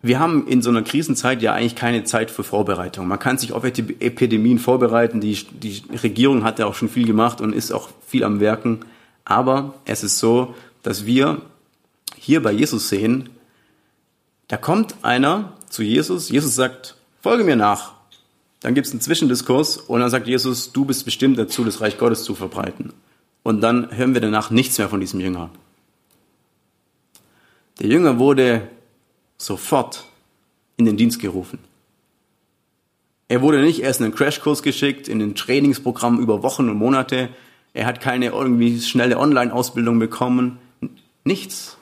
wir 0.00 0.20
haben 0.20 0.46
in 0.46 0.62
so 0.62 0.70
einer 0.70 0.82
Krisenzeit 0.82 1.42
ja 1.42 1.54
eigentlich 1.54 1.74
keine 1.74 2.04
Zeit 2.04 2.30
für 2.30 2.44
Vorbereitung. 2.44 3.08
Man 3.08 3.18
kann 3.18 3.38
sich 3.38 3.52
auf 3.52 3.64
Epidemien 3.64 4.58
vorbereiten. 4.58 5.20
Die, 5.20 5.34
die 5.34 5.82
Regierung 6.02 6.44
hat 6.44 6.58
ja 6.58 6.66
auch 6.66 6.74
schon 6.74 6.88
viel 6.88 7.06
gemacht 7.06 7.40
und 7.40 7.52
ist 7.52 7.72
auch 7.72 7.88
viel 8.06 8.22
am 8.22 8.38
Werken. 8.38 8.80
Aber 9.24 9.74
es 9.84 10.04
ist 10.04 10.18
so, 10.18 10.54
dass 10.82 11.04
wir 11.04 11.42
hier 12.16 12.42
bei 12.42 12.52
Jesus 12.52 12.88
sehen, 12.88 13.28
da 14.46 14.56
kommt 14.56 14.94
einer 15.02 15.52
zu 15.68 15.82
Jesus, 15.82 16.30
Jesus 16.30 16.54
sagt, 16.54 16.96
folge 17.20 17.44
mir 17.44 17.56
nach. 17.56 17.92
Dann 18.60 18.74
gibt 18.74 18.86
es 18.86 18.92
einen 18.92 19.00
Zwischendiskurs 19.00 19.76
und 19.76 20.00
dann 20.00 20.10
sagt 20.10 20.26
Jesus, 20.26 20.72
du 20.72 20.84
bist 20.84 21.04
bestimmt 21.04 21.38
dazu, 21.38 21.64
das 21.64 21.80
Reich 21.80 21.98
Gottes 21.98 22.24
zu 22.24 22.34
verbreiten. 22.34 22.92
Und 23.42 23.60
dann 23.60 23.94
hören 23.96 24.14
wir 24.14 24.20
danach 24.20 24.50
nichts 24.50 24.78
mehr 24.78 24.88
von 24.88 25.00
diesem 25.00 25.20
Jünger. 25.20 25.50
Der 27.80 27.88
Jünger 27.88 28.18
wurde 28.18 28.62
sofort 29.38 30.04
in 30.76 30.84
den 30.84 30.96
Dienst 30.96 31.20
gerufen. 31.20 31.58
Er 33.28 33.42
wurde 33.42 33.60
nicht 33.60 33.82
erst 33.82 34.00
in 34.00 34.06
einen 34.06 34.14
Crashkurs 34.14 34.62
geschickt, 34.62 35.06
in 35.08 35.20
ein 35.20 35.34
Trainingsprogramm 35.34 36.18
über 36.18 36.42
Wochen 36.42 36.68
und 36.68 36.78
Monate. 36.78 37.28
Er 37.74 37.86
hat 37.86 38.00
keine 38.00 38.26
irgendwie 38.26 38.80
schnelle 38.80 39.18
Online-Ausbildung 39.18 39.98
bekommen. 39.98 40.58
Nichts. 41.24 41.76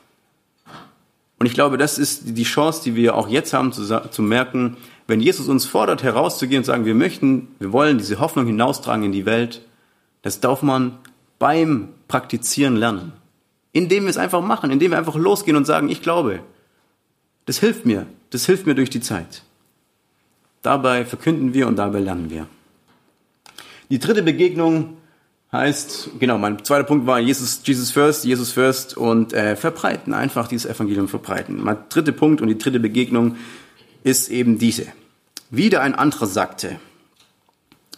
Und 1.38 1.46
ich 1.46 1.54
glaube, 1.54 1.78
das 1.78 1.98
ist 1.98 2.36
die 2.36 2.44
Chance, 2.44 2.82
die 2.84 2.96
wir 2.96 3.14
auch 3.14 3.28
jetzt 3.28 3.52
haben, 3.52 3.72
zu, 3.72 3.84
zu 3.84 4.22
merken, 4.22 4.76
wenn 5.06 5.20
Jesus 5.20 5.48
uns 5.48 5.66
fordert, 5.66 6.02
herauszugehen 6.02 6.60
und 6.60 6.64
sagen, 6.64 6.84
wir 6.84 6.94
möchten, 6.94 7.48
wir 7.60 7.72
wollen 7.72 7.98
diese 7.98 8.18
Hoffnung 8.18 8.46
hinaustragen 8.46 9.04
in 9.04 9.12
die 9.12 9.26
Welt, 9.26 9.62
das 10.22 10.40
darf 10.40 10.62
man 10.62 10.98
beim 11.38 11.90
Praktizieren 12.08 12.76
lernen. 12.76 13.12
Indem 13.72 14.04
wir 14.04 14.10
es 14.10 14.16
einfach 14.16 14.40
machen, 14.40 14.70
indem 14.70 14.90
wir 14.90 14.98
einfach 14.98 15.14
losgehen 15.14 15.56
und 15.56 15.66
sagen, 15.66 15.88
ich 15.88 16.02
glaube. 16.02 16.40
Das 17.46 17.58
hilft 17.58 17.86
mir, 17.86 18.06
das 18.30 18.44
hilft 18.46 18.66
mir 18.66 18.74
durch 18.74 18.90
die 18.90 19.00
Zeit. 19.00 19.42
Dabei 20.62 21.04
verkünden 21.04 21.54
wir 21.54 21.68
und 21.68 21.76
dabei 21.76 22.00
lernen 22.00 22.28
wir. 22.28 22.46
Die 23.88 24.00
dritte 24.00 24.22
Begegnung 24.22 24.96
heißt, 25.52 26.10
genau, 26.18 26.38
mein 26.38 26.64
zweiter 26.64 26.84
Punkt 26.84 27.06
war 27.06 27.20
Jesus, 27.20 27.60
Jesus 27.64 27.92
first, 27.92 28.24
Jesus 28.24 28.52
first 28.52 28.96
und 28.96 29.32
äh, 29.32 29.54
verbreiten, 29.54 30.12
einfach 30.12 30.48
dieses 30.48 30.68
Evangelium 30.68 31.08
verbreiten. 31.08 31.62
Mein 31.62 31.78
dritter 31.88 32.12
Punkt 32.12 32.40
und 32.40 32.48
die 32.48 32.58
dritte 32.58 32.80
Begegnung 32.80 33.36
ist 34.02 34.28
eben 34.28 34.58
diese. 34.58 34.86
Wieder 35.50 35.82
ein 35.82 35.94
anderer 35.94 36.26
sagte, 36.26 36.80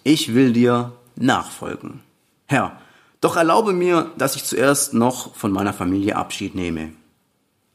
ich 0.05 0.35
will 0.35 0.53
dir 0.53 0.93
nachfolgen. 1.17 2.01
Herr, 2.47 2.79
doch 3.21 3.37
erlaube 3.37 3.73
mir, 3.73 4.11
dass 4.19 4.37
ich 4.37 4.45
zuerst 4.45 4.95
noch 4.95 5.35
von 5.35 5.51
meiner 5.51 5.73
Familie 5.73 6.17
Abschied 6.17 6.55
nehme. 6.55 6.93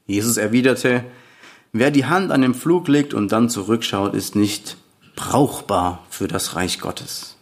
Jesus 0.06 0.38
erwiderte, 0.38 1.04
wer 1.74 1.92
die 1.92 2.06
Hand 2.06 2.32
an 2.32 2.42
den 2.42 2.54
Flug 2.54 2.88
legt 2.88 3.14
und 3.14 3.32
dann 3.32 3.50
zurückschaut, 3.50 4.14
ist 4.14 4.36
nicht 4.36 4.78
brauchbar 5.16 6.06
für 6.10 6.28
das 6.28 6.56
Reich 6.56 6.80
Gottes. 6.80 7.34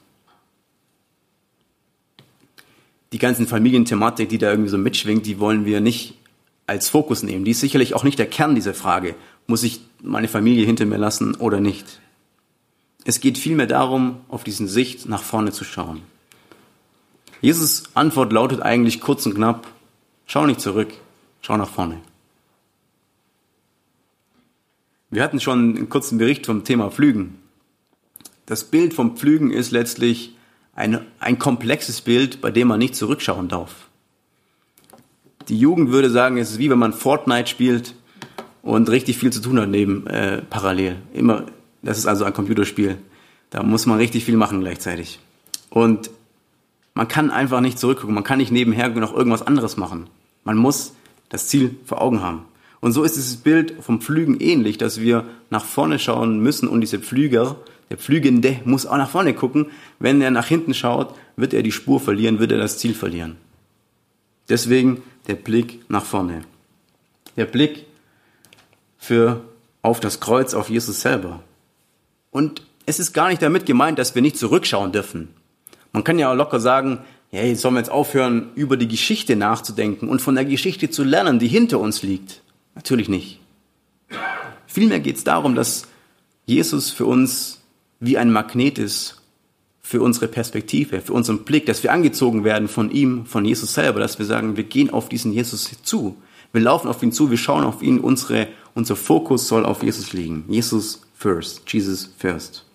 die 3.11 3.17
ganzen 3.17 3.47
Familienthematik, 3.47 4.29
die 4.29 4.37
da 4.37 4.49
irgendwie 4.49 4.69
so 4.69 4.77
mitschwingt, 4.77 5.25
die 5.25 5.39
wollen 5.39 5.65
wir 5.65 5.81
nicht 5.81 6.13
als 6.65 6.89
Fokus 6.89 7.23
nehmen. 7.23 7.43
Die 7.43 7.51
ist 7.51 7.59
sicherlich 7.59 7.93
auch 7.93 8.03
nicht 8.03 8.19
der 8.19 8.27
Kern 8.27 8.55
dieser 8.55 8.73
Frage. 8.73 9.15
Muss 9.47 9.63
ich 9.63 9.81
meine 10.01 10.29
Familie 10.29 10.65
hinter 10.65 10.85
mir 10.85 10.97
lassen 10.97 11.35
oder 11.35 11.59
nicht? 11.59 11.99
Es 13.03 13.19
geht 13.19 13.37
vielmehr 13.37 13.67
darum, 13.67 14.21
auf 14.29 14.43
diesen 14.43 14.67
Sicht 14.67 15.09
nach 15.09 15.23
vorne 15.23 15.51
zu 15.51 15.63
schauen. 15.63 16.01
Jesus 17.41 17.83
Antwort 17.95 18.31
lautet 18.31 18.61
eigentlich 18.61 19.01
kurz 19.01 19.25
und 19.25 19.33
knapp, 19.33 19.67
schau 20.27 20.45
nicht 20.45 20.61
zurück, 20.61 20.93
schau 21.41 21.57
nach 21.57 21.69
vorne. 21.69 21.99
Wir 25.13 25.23
hatten 25.23 25.41
schon 25.41 25.75
einen 25.75 25.89
kurzen 25.89 26.17
Bericht 26.17 26.45
vom 26.45 26.63
Thema 26.63 26.89
Flügen. 26.89 27.37
Das 28.45 28.63
Bild 28.63 28.93
vom 28.93 29.17
Pflügen 29.17 29.51
ist 29.51 29.71
letztlich 29.71 30.37
ein, 30.73 31.01
ein 31.19 31.37
komplexes 31.37 31.99
Bild, 31.99 32.39
bei 32.39 32.49
dem 32.49 32.69
man 32.69 32.79
nicht 32.79 32.95
zurückschauen 32.95 33.49
darf. 33.49 33.89
Die 35.49 35.59
Jugend 35.59 35.91
würde 35.91 36.09
sagen, 36.09 36.37
es 36.37 36.51
ist 36.51 36.59
wie 36.59 36.69
wenn 36.69 36.79
man 36.79 36.93
Fortnite 36.93 37.49
spielt 37.49 37.93
und 38.61 38.89
richtig 38.89 39.17
viel 39.17 39.33
zu 39.33 39.41
tun 39.41 39.59
hat 39.59 39.67
neben 39.67 40.07
äh, 40.07 40.43
parallel. 40.43 40.95
Immer, 41.13 41.45
das 41.81 41.97
ist 41.97 42.05
also 42.05 42.23
ein 42.23 42.33
Computerspiel. 42.33 42.97
Da 43.49 43.63
muss 43.63 43.85
man 43.85 43.97
richtig 43.97 44.23
viel 44.23 44.37
machen 44.37 44.61
gleichzeitig. 44.61 45.19
Und 45.69 46.09
man 46.93 47.09
kann 47.09 47.31
einfach 47.31 47.59
nicht 47.59 47.79
zurückgucken. 47.79 48.15
Man 48.15 48.23
kann 48.23 48.37
nicht 48.37 48.51
nebenher 48.51 48.87
noch 48.87 49.13
irgendwas 49.13 49.45
anderes 49.45 49.75
machen. 49.75 50.07
Man 50.45 50.55
muss 50.55 50.93
das 51.27 51.49
Ziel 51.49 51.75
vor 51.85 52.01
Augen 52.01 52.21
haben. 52.21 52.45
Und 52.81 52.91
so 52.91 53.03
ist 53.03 53.15
dieses 53.15 53.37
Bild 53.37 53.75
vom 53.79 54.01
Pflügen 54.01 54.39
ähnlich, 54.39 54.77
dass 54.77 54.99
wir 54.99 55.25
nach 55.49 55.63
vorne 55.63 55.99
schauen 55.99 56.41
müssen 56.41 56.67
und 56.67 56.81
diese 56.81 56.99
Pflüger 56.99 57.57
der 57.91 57.97
Pflügende 57.97 58.61
muss 58.63 58.85
auch 58.85 58.95
nach 58.95 59.09
vorne 59.09 59.33
gucken. 59.33 59.67
Wenn 59.99 60.21
er 60.21 60.31
nach 60.31 60.47
hinten 60.47 60.73
schaut, 60.73 61.13
wird 61.35 61.53
er 61.53 61.61
die 61.61 61.73
Spur 61.73 61.99
verlieren, 61.99 62.39
wird 62.39 62.53
er 62.53 62.57
das 62.57 62.77
Ziel 62.77 62.93
verlieren. 62.93 63.35
Deswegen 64.47 65.03
der 65.27 65.35
Blick 65.35 65.89
nach 65.89 66.05
vorne. 66.05 66.41
Der 67.35 67.45
Blick 67.45 67.85
für 68.97 69.41
auf 69.81 69.99
das 69.99 70.21
Kreuz, 70.21 70.53
auf 70.53 70.69
Jesus 70.69 71.01
selber. 71.01 71.43
Und 72.31 72.65
es 72.85 72.99
ist 72.99 73.11
gar 73.11 73.27
nicht 73.27 73.41
damit 73.41 73.65
gemeint, 73.65 73.99
dass 73.99 74.15
wir 74.15 74.21
nicht 74.21 74.37
zurückschauen 74.37 74.93
dürfen. 74.93 75.27
Man 75.91 76.05
kann 76.05 76.17
ja 76.17 76.31
auch 76.31 76.35
locker 76.35 76.61
sagen, 76.61 76.99
hey, 77.29 77.55
sollen 77.55 77.73
wir 77.73 77.81
jetzt 77.81 77.91
aufhören, 77.91 78.51
über 78.55 78.77
die 78.77 78.87
Geschichte 78.87 79.35
nachzudenken 79.35 80.07
und 80.07 80.21
von 80.21 80.35
der 80.35 80.45
Geschichte 80.45 80.89
zu 80.89 81.03
lernen, 81.03 81.39
die 81.39 81.49
hinter 81.49 81.79
uns 81.79 82.03
liegt? 82.03 82.41
Natürlich 82.75 83.09
nicht. 83.09 83.39
Vielmehr 84.67 84.99
geht 84.99 85.17
es 85.17 85.23
darum, 85.23 85.55
dass 85.55 85.87
Jesus 86.45 86.91
für 86.91 87.05
uns 87.05 87.61
wie 87.99 88.17
ein 88.17 88.31
Magnet 88.31 88.79
ist, 88.79 89.21
für 89.81 90.01
unsere 90.01 90.29
Perspektive, 90.29 91.01
für 91.01 91.11
unseren 91.11 91.43
Blick, 91.43 91.65
dass 91.65 91.83
wir 91.83 91.91
angezogen 91.91 92.45
werden 92.45 92.69
von 92.69 92.89
ihm, 92.91 93.25
von 93.25 93.43
Jesus 93.43 93.73
selber, 93.73 93.99
dass 93.99 94.19
wir 94.19 94.25
sagen, 94.25 94.55
wir 94.55 94.63
gehen 94.63 94.89
auf 94.89 95.09
diesen 95.09 95.33
Jesus 95.33 95.69
zu. 95.83 96.15
Wir 96.53 96.61
laufen 96.61 96.87
auf 96.87 97.03
ihn 97.03 97.11
zu, 97.11 97.29
wir 97.29 97.37
schauen 97.37 97.65
auf 97.65 97.81
ihn, 97.81 97.99
unsere, 97.99 98.47
unser 98.73 98.95
Fokus 98.95 99.47
soll 99.47 99.65
auf 99.65 99.83
Jesus 99.83 100.13
liegen. 100.13 100.45
Jesus 100.47 101.01
first, 101.13 101.63
Jesus 101.71 102.13
first. 102.17 102.65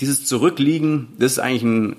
Dieses 0.00 0.24
Zurückliegen, 0.26 1.08
das 1.18 1.32
ist 1.32 1.38
eigentlich 1.40 1.64
ein 1.64 1.96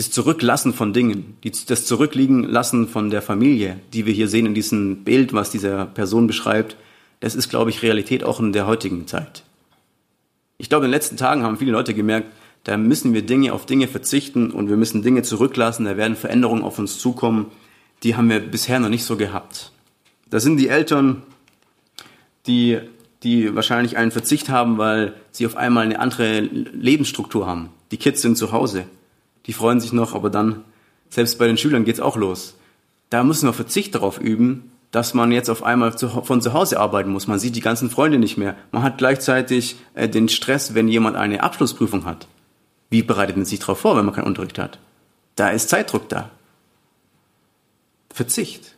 das 0.00 0.10
Zurücklassen 0.10 0.72
von 0.72 0.94
Dingen, 0.94 1.36
das 1.66 1.84
Zurückliegen 1.84 2.42
lassen 2.44 2.88
von 2.88 3.10
der 3.10 3.20
Familie, 3.20 3.78
die 3.92 4.06
wir 4.06 4.14
hier 4.14 4.28
sehen 4.28 4.46
in 4.46 4.54
diesem 4.54 5.04
Bild, 5.04 5.34
was 5.34 5.50
dieser 5.50 5.84
Person 5.84 6.26
beschreibt, 6.26 6.76
das 7.20 7.34
ist, 7.34 7.50
glaube 7.50 7.68
ich, 7.68 7.82
Realität 7.82 8.24
auch 8.24 8.40
in 8.40 8.54
der 8.54 8.66
heutigen 8.66 9.06
Zeit. 9.06 9.44
Ich 10.56 10.70
glaube, 10.70 10.86
in 10.86 10.90
den 10.90 10.94
letzten 10.94 11.18
Tagen 11.18 11.42
haben 11.42 11.58
viele 11.58 11.72
Leute 11.72 11.92
gemerkt, 11.92 12.28
da 12.64 12.78
müssen 12.78 13.12
wir 13.12 13.20
Dinge 13.20 13.52
auf 13.52 13.66
Dinge 13.66 13.88
verzichten 13.88 14.52
und 14.52 14.70
wir 14.70 14.78
müssen 14.78 15.02
Dinge 15.02 15.22
zurücklassen, 15.22 15.84
da 15.84 15.98
werden 15.98 16.16
Veränderungen 16.16 16.62
auf 16.62 16.78
uns 16.78 16.98
zukommen, 16.98 17.50
die 18.02 18.16
haben 18.16 18.30
wir 18.30 18.40
bisher 18.40 18.80
noch 18.80 18.88
nicht 18.88 19.04
so 19.04 19.18
gehabt. 19.18 19.70
Da 20.30 20.40
sind 20.40 20.56
die 20.56 20.68
Eltern, 20.68 21.24
die, 22.46 22.78
die 23.22 23.54
wahrscheinlich 23.54 23.98
einen 23.98 24.12
Verzicht 24.12 24.48
haben, 24.48 24.78
weil 24.78 25.12
sie 25.30 25.44
auf 25.44 25.56
einmal 25.56 25.84
eine 25.84 25.98
andere 25.98 26.40
Lebensstruktur 26.40 27.46
haben. 27.46 27.68
Die 27.90 27.98
Kids 27.98 28.22
sind 28.22 28.38
zu 28.38 28.50
Hause. 28.52 28.86
Die 29.50 29.54
freuen 29.54 29.80
sich 29.80 29.92
noch, 29.92 30.14
aber 30.14 30.30
dann, 30.30 30.62
selbst 31.08 31.36
bei 31.36 31.48
den 31.48 31.56
Schülern 31.56 31.84
geht's 31.84 31.98
auch 31.98 32.16
los. 32.16 32.54
Da 33.08 33.24
müssen 33.24 33.48
wir 33.48 33.52
Verzicht 33.52 33.96
darauf 33.96 34.20
üben, 34.20 34.70
dass 34.92 35.12
man 35.12 35.32
jetzt 35.32 35.50
auf 35.50 35.64
einmal 35.64 35.98
zu, 35.98 36.08
von 36.08 36.40
zu 36.40 36.52
Hause 36.52 36.78
arbeiten 36.78 37.10
muss. 37.10 37.26
Man 37.26 37.40
sieht 37.40 37.56
die 37.56 37.60
ganzen 37.60 37.90
Freunde 37.90 38.20
nicht 38.20 38.36
mehr. 38.36 38.54
Man 38.70 38.84
hat 38.84 38.98
gleichzeitig 38.98 39.74
äh, 39.94 40.08
den 40.08 40.28
Stress, 40.28 40.76
wenn 40.76 40.86
jemand 40.86 41.16
eine 41.16 41.42
Abschlussprüfung 41.42 42.04
hat. 42.04 42.28
Wie 42.90 43.02
bereitet 43.02 43.34
man 43.34 43.44
sich 43.44 43.58
darauf 43.58 43.80
vor, 43.80 43.96
wenn 43.96 44.04
man 44.04 44.14
keinen 44.14 44.28
Unterricht 44.28 44.56
hat? 44.56 44.78
Da 45.34 45.48
ist 45.48 45.68
Zeitdruck 45.68 46.08
da. 46.08 46.30
Verzicht. 48.14 48.76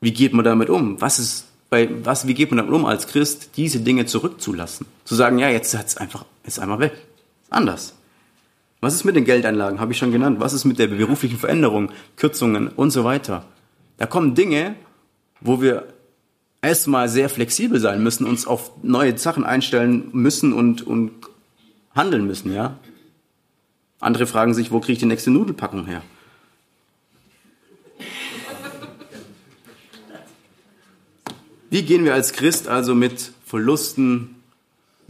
Wie 0.00 0.12
geht 0.12 0.34
man 0.34 0.44
damit 0.44 0.68
um? 0.68 1.00
Was 1.00 1.20
ist 1.20 1.46
bei 1.70 1.88
was, 2.04 2.26
wie 2.26 2.34
geht 2.34 2.50
man 2.50 2.56
damit 2.56 2.72
um 2.72 2.86
als 2.86 3.06
Christ, 3.06 3.50
diese 3.56 3.78
Dinge 3.78 4.06
zurückzulassen? 4.06 4.84
Zu 5.04 5.14
sagen, 5.14 5.38
ja, 5.38 5.48
jetzt 5.48 5.72
ist 5.72 6.00
einfach, 6.00 6.24
ist 6.42 6.58
einmal 6.58 6.80
weg. 6.80 7.06
Anders. 7.50 7.94
Was 8.80 8.94
ist 8.94 9.04
mit 9.04 9.16
den 9.16 9.24
Geldeinlagen? 9.24 9.80
Habe 9.80 9.92
ich 9.92 9.98
schon 9.98 10.12
genannt. 10.12 10.38
Was 10.40 10.52
ist 10.52 10.64
mit 10.64 10.78
der 10.78 10.86
beruflichen 10.86 11.38
Veränderung, 11.38 11.90
Kürzungen 12.16 12.68
und 12.68 12.90
so 12.90 13.04
weiter? 13.04 13.44
Da 13.96 14.06
kommen 14.06 14.34
Dinge, 14.34 14.76
wo 15.40 15.60
wir 15.60 15.92
erstmal 16.62 17.08
sehr 17.08 17.28
flexibel 17.28 17.80
sein 17.80 18.02
müssen, 18.02 18.24
uns 18.24 18.46
auf 18.46 18.70
neue 18.82 19.18
Sachen 19.18 19.44
einstellen 19.44 20.08
müssen 20.12 20.52
und, 20.52 20.82
und 20.82 21.10
handeln 21.94 22.26
müssen, 22.26 22.52
ja. 22.52 22.78
Andere 24.00 24.26
fragen 24.26 24.54
sich, 24.54 24.70
wo 24.70 24.78
kriege 24.78 24.92
ich 24.92 24.98
die 25.00 25.06
nächste 25.06 25.30
Nudelpackung 25.30 25.86
her? 25.86 26.02
Wie 31.70 31.82
gehen 31.82 32.04
wir 32.04 32.14
als 32.14 32.32
Christ 32.32 32.68
also 32.68 32.94
mit 32.94 33.32
Verlusten, 33.44 34.36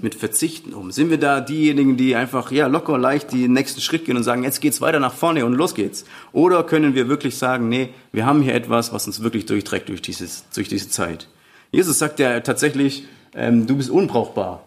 mit 0.00 0.14
Verzichten 0.14 0.74
um? 0.74 0.90
Sind 0.92 1.10
wir 1.10 1.18
da 1.18 1.40
diejenigen, 1.40 1.96
die 1.96 2.14
einfach 2.14 2.52
ja 2.52 2.68
locker 2.68 2.98
leicht 2.98 3.32
den 3.32 3.52
nächsten 3.52 3.80
Schritt 3.80 4.04
gehen 4.04 4.16
und 4.16 4.22
sagen, 4.22 4.44
jetzt 4.44 4.60
geht's 4.60 4.80
weiter 4.80 5.00
nach 5.00 5.12
vorne 5.12 5.44
und 5.44 5.54
los 5.54 5.74
geht's? 5.74 6.04
Oder 6.32 6.62
können 6.62 6.94
wir 6.94 7.08
wirklich 7.08 7.36
sagen, 7.36 7.68
nee, 7.68 7.90
wir 8.12 8.24
haben 8.24 8.42
hier 8.42 8.54
etwas, 8.54 8.92
was 8.92 9.06
uns 9.06 9.22
wirklich 9.22 9.46
durchträgt 9.46 9.88
durch, 9.88 10.02
dieses, 10.02 10.44
durch 10.54 10.68
diese 10.68 10.88
Zeit? 10.88 11.28
Jesus 11.72 11.98
sagt 11.98 12.20
ja 12.20 12.40
tatsächlich, 12.40 13.04
ähm, 13.34 13.66
du 13.66 13.76
bist 13.76 13.90
unbrauchbar. 13.90 14.64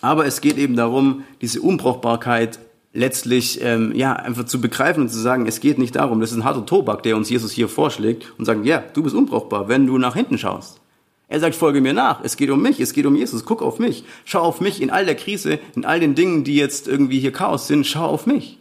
Aber 0.00 0.26
es 0.26 0.40
geht 0.40 0.56
eben 0.56 0.76
darum, 0.76 1.24
diese 1.40 1.60
Unbrauchbarkeit 1.60 2.60
letztlich 2.92 3.60
ähm, 3.62 3.92
ja 3.94 4.14
einfach 4.14 4.44
zu 4.44 4.60
begreifen 4.60 5.02
und 5.02 5.08
zu 5.08 5.18
sagen, 5.18 5.46
es 5.46 5.60
geht 5.60 5.78
nicht 5.78 5.96
darum, 5.96 6.20
das 6.20 6.30
ist 6.30 6.36
ein 6.36 6.44
harter 6.44 6.64
Tobak, 6.64 7.02
der 7.02 7.16
uns 7.16 7.28
Jesus 7.28 7.52
hier 7.52 7.68
vorschlägt 7.68 8.32
und 8.38 8.44
sagt, 8.44 8.64
ja, 8.64 8.82
du 8.94 9.02
bist 9.02 9.14
unbrauchbar, 9.14 9.68
wenn 9.68 9.86
du 9.86 9.98
nach 9.98 10.14
hinten 10.14 10.38
schaust. 10.38 10.80
Er 11.28 11.40
sagt, 11.40 11.54
folge 11.54 11.80
mir 11.80 11.92
nach. 11.92 12.24
Es 12.24 12.36
geht 12.36 12.50
um 12.50 12.62
mich, 12.62 12.80
es 12.80 12.92
geht 12.92 13.06
um 13.06 13.14
Jesus. 13.14 13.44
Guck 13.44 13.62
auf 13.62 13.78
mich. 13.78 14.04
Schau 14.24 14.40
auf 14.40 14.60
mich 14.60 14.80
in 14.80 14.90
all 14.90 15.04
der 15.04 15.14
Krise, 15.14 15.58
in 15.76 15.84
all 15.84 16.00
den 16.00 16.14
Dingen, 16.14 16.42
die 16.42 16.56
jetzt 16.56 16.88
irgendwie 16.88 17.20
hier 17.20 17.32
Chaos 17.32 17.66
sind. 17.66 17.86
Schau 17.86 18.06
auf 18.06 18.26
mich. 18.26 18.58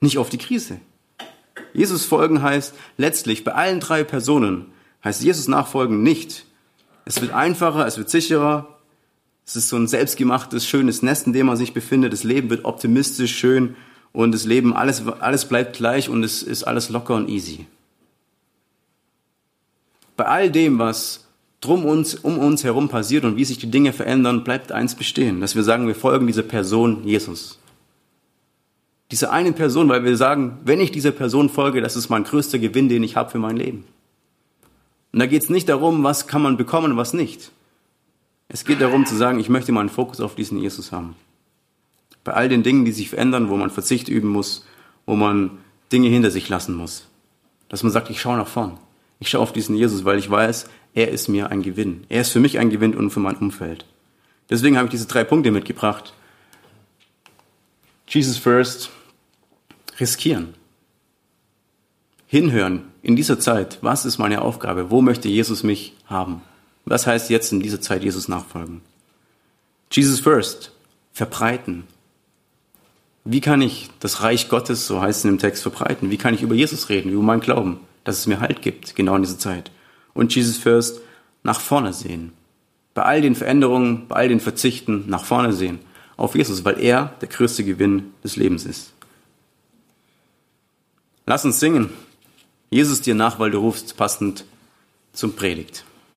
Nicht 0.00 0.18
auf 0.18 0.30
die 0.30 0.38
Krise. 0.38 0.80
Jesus 1.74 2.04
folgen 2.04 2.42
heißt 2.42 2.74
letztlich 2.96 3.44
bei 3.44 3.52
allen 3.52 3.80
drei 3.80 4.04
Personen 4.04 4.66
heißt 5.04 5.22
Jesus 5.22 5.48
nachfolgen 5.48 6.02
nicht. 6.02 6.44
Es 7.04 7.20
wird 7.20 7.32
einfacher, 7.32 7.86
es 7.86 7.98
wird 7.98 8.10
sicherer. 8.10 8.78
Es 9.46 9.56
ist 9.56 9.68
so 9.70 9.76
ein 9.76 9.88
selbstgemachtes, 9.88 10.66
schönes 10.66 11.02
Nest, 11.02 11.26
in 11.26 11.32
dem 11.32 11.46
man 11.46 11.56
sich 11.56 11.72
befindet. 11.72 12.12
Das 12.12 12.24
Leben 12.24 12.50
wird 12.50 12.64
optimistisch, 12.64 13.34
schön 13.34 13.76
und 14.12 14.32
das 14.32 14.44
Leben, 14.44 14.74
alles, 14.74 15.06
alles 15.06 15.46
bleibt 15.46 15.76
gleich 15.76 16.08
und 16.08 16.22
es 16.22 16.42
ist 16.42 16.64
alles 16.64 16.88
locker 16.88 17.14
und 17.14 17.28
easy. 17.28 17.66
Bei 20.16 20.26
all 20.26 20.50
dem, 20.50 20.78
was 20.78 21.27
drum 21.60 21.84
uns, 21.84 22.14
um 22.14 22.38
uns 22.38 22.64
herum 22.64 22.88
passiert 22.88 23.24
und 23.24 23.36
wie 23.36 23.44
sich 23.44 23.58
die 23.58 23.70
Dinge 23.70 23.92
verändern, 23.92 24.44
bleibt 24.44 24.72
eins 24.72 24.94
bestehen, 24.94 25.40
dass 25.40 25.56
wir 25.56 25.62
sagen, 25.62 25.86
wir 25.86 25.94
folgen 25.94 26.26
dieser 26.26 26.42
Person 26.42 27.04
Jesus. 27.04 27.58
Diese 29.10 29.30
eine 29.30 29.52
Person, 29.52 29.88
weil 29.88 30.04
wir 30.04 30.16
sagen, 30.16 30.58
wenn 30.64 30.80
ich 30.80 30.90
dieser 30.90 31.12
Person 31.12 31.48
folge, 31.48 31.80
das 31.80 31.96
ist 31.96 32.10
mein 32.10 32.24
größter 32.24 32.58
Gewinn, 32.58 32.88
den 32.88 33.02
ich 33.02 33.16
habe 33.16 33.30
für 33.30 33.38
mein 33.38 33.56
Leben. 33.56 33.84
Und 35.12 35.20
da 35.20 35.26
geht 35.26 35.42
es 35.42 35.48
nicht 35.48 35.68
darum, 35.68 36.04
was 36.04 36.26
kann 36.26 36.42
man 36.42 36.58
bekommen, 36.58 36.96
was 36.96 37.14
nicht. 37.14 37.50
Es 38.48 38.64
geht 38.64 38.80
darum 38.80 39.06
zu 39.06 39.16
sagen, 39.16 39.40
ich 39.40 39.48
möchte 39.48 39.72
meinen 39.72 39.88
Fokus 39.88 40.20
auf 40.20 40.34
diesen 40.34 40.58
Jesus 40.58 40.92
haben. 40.92 41.16
Bei 42.22 42.34
all 42.34 42.48
den 42.48 42.62
Dingen, 42.62 42.84
die 42.84 42.92
sich 42.92 43.08
verändern, 43.08 43.48
wo 43.48 43.56
man 43.56 43.70
Verzicht 43.70 44.08
üben 44.08 44.28
muss, 44.28 44.66
wo 45.06 45.16
man 45.16 45.58
Dinge 45.90 46.08
hinter 46.08 46.30
sich 46.30 46.48
lassen 46.48 46.74
muss. 46.74 47.06
Dass 47.70 47.82
man 47.82 47.92
sagt, 47.92 48.10
ich 48.10 48.20
schaue 48.20 48.36
nach 48.36 48.48
vorn. 48.48 48.78
Ich 49.20 49.30
schaue 49.30 49.40
auf 49.40 49.52
diesen 49.52 49.76
Jesus, 49.76 50.04
weil 50.04 50.18
ich 50.18 50.30
weiß, 50.30 50.66
er 50.94 51.08
ist 51.08 51.28
mir 51.28 51.50
ein 51.50 51.62
Gewinn. 51.62 52.04
Er 52.08 52.22
ist 52.22 52.30
für 52.30 52.40
mich 52.40 52.58
ein 52.58 52.70
Gewinn 52.70 52.94
und 52.94 53.10
für 53.10 53.20
mein 53.20 53.36
Umfeld. 53.36 53.84
Deswegen 54.50 54.76
habe 54.76 54.86
ich 54.86 54.92
diese 54.92 55.06
drei 55.06 55.24
Punkte 55.24 55.50
mitgebracht. 55.50 56.14
Jesus 58.08 58.38
first, 58.38 58.90
riskieren. 60.00 60.54
Hinhören 62.26 62.84
in 63.02 63.16
dieser 63.16 63.38
Zeit, 63.38 63.78
was 63.80 64.04
ist 64.04 64.18
meine 64.18 64.42
Aufgabe? 64.42 64.90
Wo 64.90 65.02
möchte 65.02 65.28
Jesus 65.28 65.62
mich 65.62 65.94
haben? 66.06 66.42
Was 66.84 67.06
heißt 67.06 67.30
jetzt 67.30 67.52
in 67.52 67.60
dieser 67.60 67.80
Zeit 67.80 68.02
Jesus 68.02 68.28
nachfolgen? 68.28 68.80
Jesus 69.90 70.20
first, 70.20 70.72
verbreiten. 71.12 71.84
Wie 73.24 73.40
kann 73.40 73.60
ich 73.60 73.90
das 74.00 74.22
Reich 74.22 74.48
Gottes, 74.48 74.86
so 74.86 75.00
heißt 75.00 75.20
es 75.20 75.24
in 75.24 75.32
dem 75.32 75.38
Text, 75.38 75.62
verbreiten? 75.62 76.10
Wie 76.10 76.16
kann 76.16 76.34
ich 76.34 76.42
über 76.42 76.54
Jesus 76.54 76.88
reden, 76.88 77.10
über 77.10 77.22
meinen 77.22 77.40
Glauben, 77.40 77.80
dass 78.08 78.20
es 78.20 78.26
mir 78.26 78.40
Halt 78.40 78.62
gibt, 78.62 78.96
genau 78.96 79.16
in 79.16 79.22
dieser 79.22 79.38
Zeit? 79.38 79.70
und 80.18 80.34
Jesus 80.34 80.56
First 80.56 81.00
nach 81.44 81.60
vorne 81.60 81.92
sehen. 81.92 82.32
Bei 82.92 83.02
all 83.02 83.20
den 83.22 83.36
Veränderungen, 83.36 84.08
bei 84.08 84.16
all 84.16 84.28
den 84.28 84.40
Verzichten 84.40 85.04
nach 85.06 85.24
vorne 85.24 85.52
sehen. 85.52 85.78
Auf 86.16 86.34
Jesus, 86.34 86.64
weil 86.64 86.80
er 86.82 87.14
der 87.20 87.28
größte 87.28 87.62
Gewinn 87.62 88.12
des 88.24 88.34
Lebens 88.34 88.64
ist. 88.64 88.92
Lass 91.24 91.44
uns 91.44 91.60
singen. 91.60 91.90
Jesus 92.70 93.00
dir 93.00 93.14
nach, 93.14 93.38
weil 93.38 93.52
du 93.52 93.58
rufst, 93.58 93.96
passend 93.96 94.44
zum 95.12 95.36
Predigt. 95.36 95.84